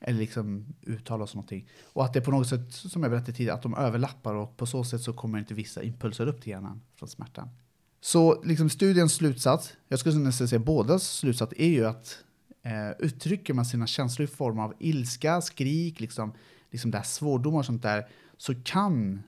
Eller 0.00 0.18
liksom 0.18 0.66
uttalar 0.86 1.24
oss 1.24 1.34
någonting. 1.34 1.68
Och 1.92 2.04
att 2.04 2.12
det 2.12 2.20
på 2.20 2.30
något 2.30 2.48
sätt, 2.48 2.72
som 2.72 3.02
jag 3.02 3.10
berättade 3.10 3.32
tidigare, 3.32 3.56
att 3.56 3.62
de 3.62 3.74
överlappar 3.74 4.34
och 4.34 4.56
på 4.56 4.66
så 4.66 4.84
sätt 4.84 5.02
så 5.02 5.12
kommer 5.12 5.38
inte 5.38 5.54
vissa 5.54 5.82
impulser 5.82 6.26
upp 6.26 6.40
till 6.40 6.50
hjärnan 6.50 6.82
från 6.94 7.08
smärtan. 7.08 7.48
Så 8.00 8.42
liksom 8.42 8.70
studiens 8.70 9.14
slutsats, 9.14 9.72
jag 9.88 9.98
skulle 9.98 10.18
nästan 10.18 10.48
säga 10.48 10.58
bådas 10.58 11.16
slutsats, 11.16 11.54
är 11.56 11.68
ju 11.68 11.86
att 11.86 12.18
eh, 12.62 12.90
uttrycker 12.98 13.54
man 13.54 13.64
sina 13.64 13.86
känslor 13.86 14.24
i 14.24 14.30
form 14.30 14.58
av 14.58 14.74
ilska, 14.78 15.40
skrik, 15.40 16.00
liksom, 16.00 16.32
liksom 16.70 16.90
där 16.90 17.02
svordomar 17.02 17.58
och 17.58 17.66
sånt 17.66 17.82
där, 17.82 18.08
så 18.36 18.54
kan 18.54 19.22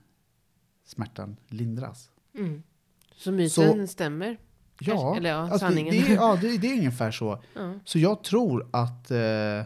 smärtan 0.85 1.37
lindras. 1.47 2.09
Mm. 2.35 2.63
Så 3.15 3.31
myten 3.31 3.87
stämmer? 3.87 4.37
Ja, 4.79 5.17
eller 5.17 5.29
ja, 5.29 5.35
alltså, 5.35 5.59
sanningen. 5.59 5.95
Det, 5.95 6.01
det, 6.01 6.13
ja 6.13 6.37
det, 6.41 6.57
det 6.57 6.67
är 6.67 6.77
ungefär 6.77 7.11
så. 7.11 7.43
Ja. 7.53 7.73
Så 7.85 7.99
jag 7.99 8.23
tror 8.23 8.69
att, 8.71 9.11
eh, 9.11 9.63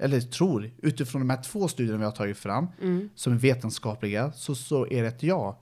eller 0.00 0.20
tror, 0.20 0.70
utifrån 0.82 1.20
de 1.20 1.30
här 1.30 1.42
två 1.42 1.68
studierna 1.68 1.98
vi 1.98 2.04
har 2.04 2.12
tagit 2.12 2.38
fram, 2.38 2.66
Mm. 2.82 3.08
som 3.14 3.32
är 3.32 3.36
vetenskapliga, 3.36 4.32
så, 4.32 4.54
så 4.54 4.86
är 4.90 5.02
det 5.02 5.08
ett 5.08 5.22
ja. 5.22 5.58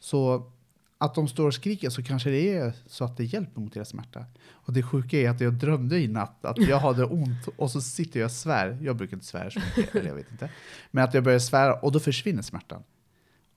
Så 0.00 0.50
att 0.98 1.14
de 1.14 1.28
står 1.28 1.46
och 1.46 1.54
skriker 1.54 1.90
så 1.90 2.02
kanske 2.02 2.30
det 2.30 2.56
är 2.56 2.72
så 2.86 3.04
att 3.04 3.16
det 3.16 3.24
hjälper 3.24 3.60
mot 3.60 3.74
deras 3.74 3.88
smärta. 3.88 4.24
Och 4.50 4.72
det 4.72 4.82
sjuka 4.82 5.16
är 5.16 5.30
att 5.30 5.40
jag 5.40 5.52
drömde 5.54 5.98
i 5.98 6.08
natt 6.08 6.44
att 6.44 6.58
jag 6.58 6.78
hade 6.78 7.04
ont 7.04 7.48
och 7.56 7.70
så 7.70 7.80
sitter 7.80 8.20
jag 8.20 8.24
och 8.26 8.32
svär. 8.32 8.78
Jag 8.82 8.96
brukar 8.96 9.14
inte 9.16 9.26
svära 9.26 9.50
så 9.50 9.60
mycket, 9.76 9.94
eller 9.94 10.08
jag 10.08 10.14
vet 10.14 10.30
inte. 10.30 10.50
Men 10.90 11.04
att 11.04 11.14
jag 11.14 11.24
börjar 11.24 11.38
svära 11.38 11.74
och 11.74 11.92
då 11.92 12.00
försvinner 12.00 12.42
smärtan. 12.42 12.82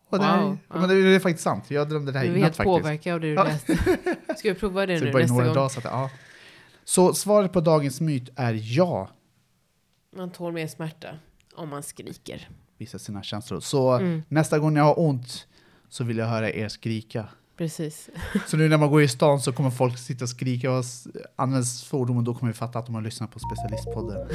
Och 0.10 0.20
det, 0.20 0.26
Wow, 0.26 0.58
ja. 0.70 0.80
men 0.80 0.90
det 0.90 0.96
är 0.96 1.20
faktiskt 1.20 1.44
sant. 1.44 1.72
Jag 1.72 1.90
drömde 1.90 2.12
det 2.12 2.20
här 2.20 2.26
Du 2.26 2.32
är 2.32 2.38
i 2.38 2.40
natt 2.42 2.44
helt 2.46 2.56
faktiskt. 2.58 2.84
påverkad 2.84 3.14
av 3.14 3.20
det 3.20 3.28
du 3.28 3.36
läste. 3.36 3.78
Ska 4.38 4.50
vi 4.54 4.56
prova 4.60 4.86
det 4.86 5.00
Så 5.00 5.06
nu 5.06 5.12
det 5.12 5.18
nästa 5.20 5.44
gång? 5.44 5.54
dagar. 5.54 5.70
Så, 5.70 5.80
att, 5.80 5.86
ja. 5.86 6.10
så 6.84 7.14
svaret 7.14 7.54
på 7.54 7.62
dagens 7.62 8.02
myt 8.02 8.30
är 8.36 8.60
ja. 8.78 9.10
Man 10.16 10.30
tål 10.32 10.54
mer 10.54 10.68
smärta 10.68 11.08
om 11.56 11.70
man 11.70 11.84
skriker. 11.84 12.50
Visa 12.78 13.00
sina 13.00 13.24
känslor. 13.24 13.60
Så 13.60 13.92
Mm. 13.94 14.24
nästa 14.30 14.60
gång 14.60 14.78
jag 14.78 14.84
har 14.84 15.00
ont 15.00 15.48
så 15.90 16.04
vill 16.04 16.18
jag 16.18 16.26
höra 16.28 16.52
er 16.52 16.68
skrika. 16.68 17.26
Precis. 17.58 18.10
Så 18.48 18.58
nu 18.58 18.70
när 18.70 18.78
man 18.78 18.90
går 18.90 19.02
i 19.02 19.08
stan 19.08 19.40
så 19.42 19.52
kommer 19.54 19.70
folk 19.70 19.98
sitta 19.98 20.24
och 20.26 20.30
skrika 20.30 20.72
och 20.72 20.84
använda 21.36 21.66
fordon 21.90 22.18
och 22.18 22.24
då 22.24 22.34
kommer 22.36 22.52
vi 22.52 22.58
fatta 22.58 22.80
att 22.80 22.86
de 22.86 22.96
har 22.96 23.02
lyssnat 23.02 23.32
på 23.32 23.40
specialistpodden. 23.40 24.28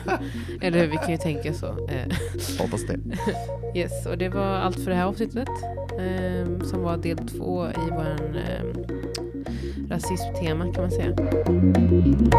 Eller 0.60 0.78
hur, 0.80 0.86
vi 0.86 0.96
kan 0.96 1.10
ju 1.10 1.16
tänka 1.16 1.54
så. 1.54 1.66
Eh, 1.88 2.06
Hoppas 2.58 2.80
det. 2.86 3.00
Yes, 3.78 4.06
och 4.06 4.18
det 4.18 4.28
var 4.28 4.42
allt 4.46 4.76
för 4.84 4.90
det 4.90 4.96
här 4.96 5.04
avsnittet. 5.04 5.48
ehm, 6.00 6.64
som 6.64 6.82
var 6.82 6.96
del 6.96 7.18
två 7.28 7.66
i 7.68 7.90
vår 7.90 8.18
um, 8.62 8.93
rasismtema 9.90 10.72
kan 10.72 10.82
man 10.82 10.90
säga. 10.90 11.14
Mm. 11.48 12.30